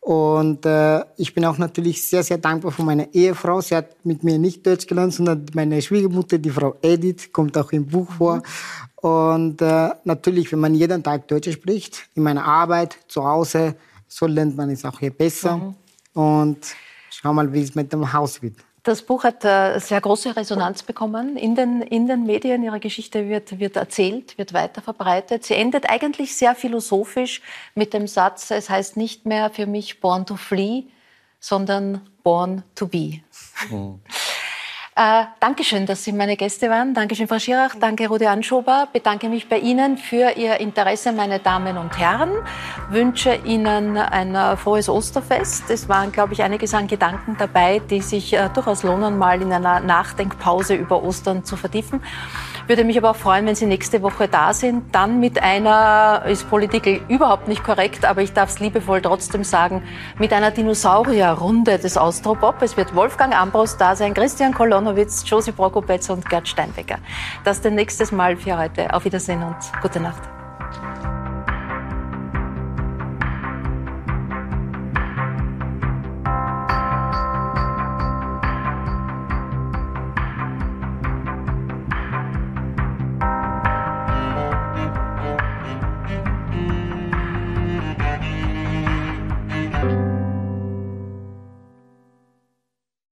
[0.00, 3.60] Und äh, ich bin auch natürlich sehr, sehr dankbar für meine Ehefrau.
[3.60, 7.72] Sie hat mit mir nicht Deutsch gelernt, sondern meine Schwiegermutter, die Frau Edith, kommt auch
[7.72, 8.42] im Buch vor.
[8.94, 13.74] Und äh, natürlich, wenn man jeden Tag Deutsch spricht, in meiner Arbeit, zu Hause,
[14.06, 15.56] so lernt man es auch hier besser.
[15.56, 15.74] Mhm.
[16.14, 16.58] Und
[17.10, 18.56] schau mal, wie es mit dem Haus wird.
[18.86, 22.62] Das Buch hat äh, sehr große Resonanz bekommen in den, in den Medien.
[22.62, 25.42] Ihre Geschichte wird, wird erzählt, wird weiter verbreitet.
[25.42, 27.42] Sie endet eigentlich sehr philosophisch
[27.74, 30.84] mit dem Satz, es heißt nicht mehr für mich born to flee,
[31.40, 33.22] sondern born to be.
[33.70, 33.98] Mhm.
[34.98, 36.94] Äh, Dankeschön, dass Sie meine Gäste waren.
[36.94, 37.74] Dankeschön, Frau Schirach.
[37.78, 38.88] Danke, Rudi Anschober.
[38.94, 42.30] Bedanke mich bei Ihnen für Ihr Interesse, meine Damen und Herren.
[42.88, 45.68] Wünsche Ihnen ein äh, frohes Osterfest.
[45.68, 49.52] Es waren, glaube ich, einiges an Gedanken dabei, die sich äh, durchaus lohnen, mal in
[49.52, 52.00] einer Nachdenkpause über Ostern zu vertiefen.
[52.66, 54.94] Würde mich aber auch freuen, wenn Sie nächste Woche da sind.
[54.94, 59.82] Dann mit einer, ist Politik überhaupt nicht korrekt, aber ich darf es liebevoll trotzdem sagen,
[60.18, 62.60] mit einer Dinosaurierrunde des Austropop.
[62.62, 66.98] Es wird Wolfgang Ambros da sein, Christian Kolonowitz, Josi Prokopetz und Gerd Steinbecker.
[67.44, 68.92] Das denn nächstes Mal für heute.
[68.92, 70.22] Auf Wiedersehen und gute Nacht.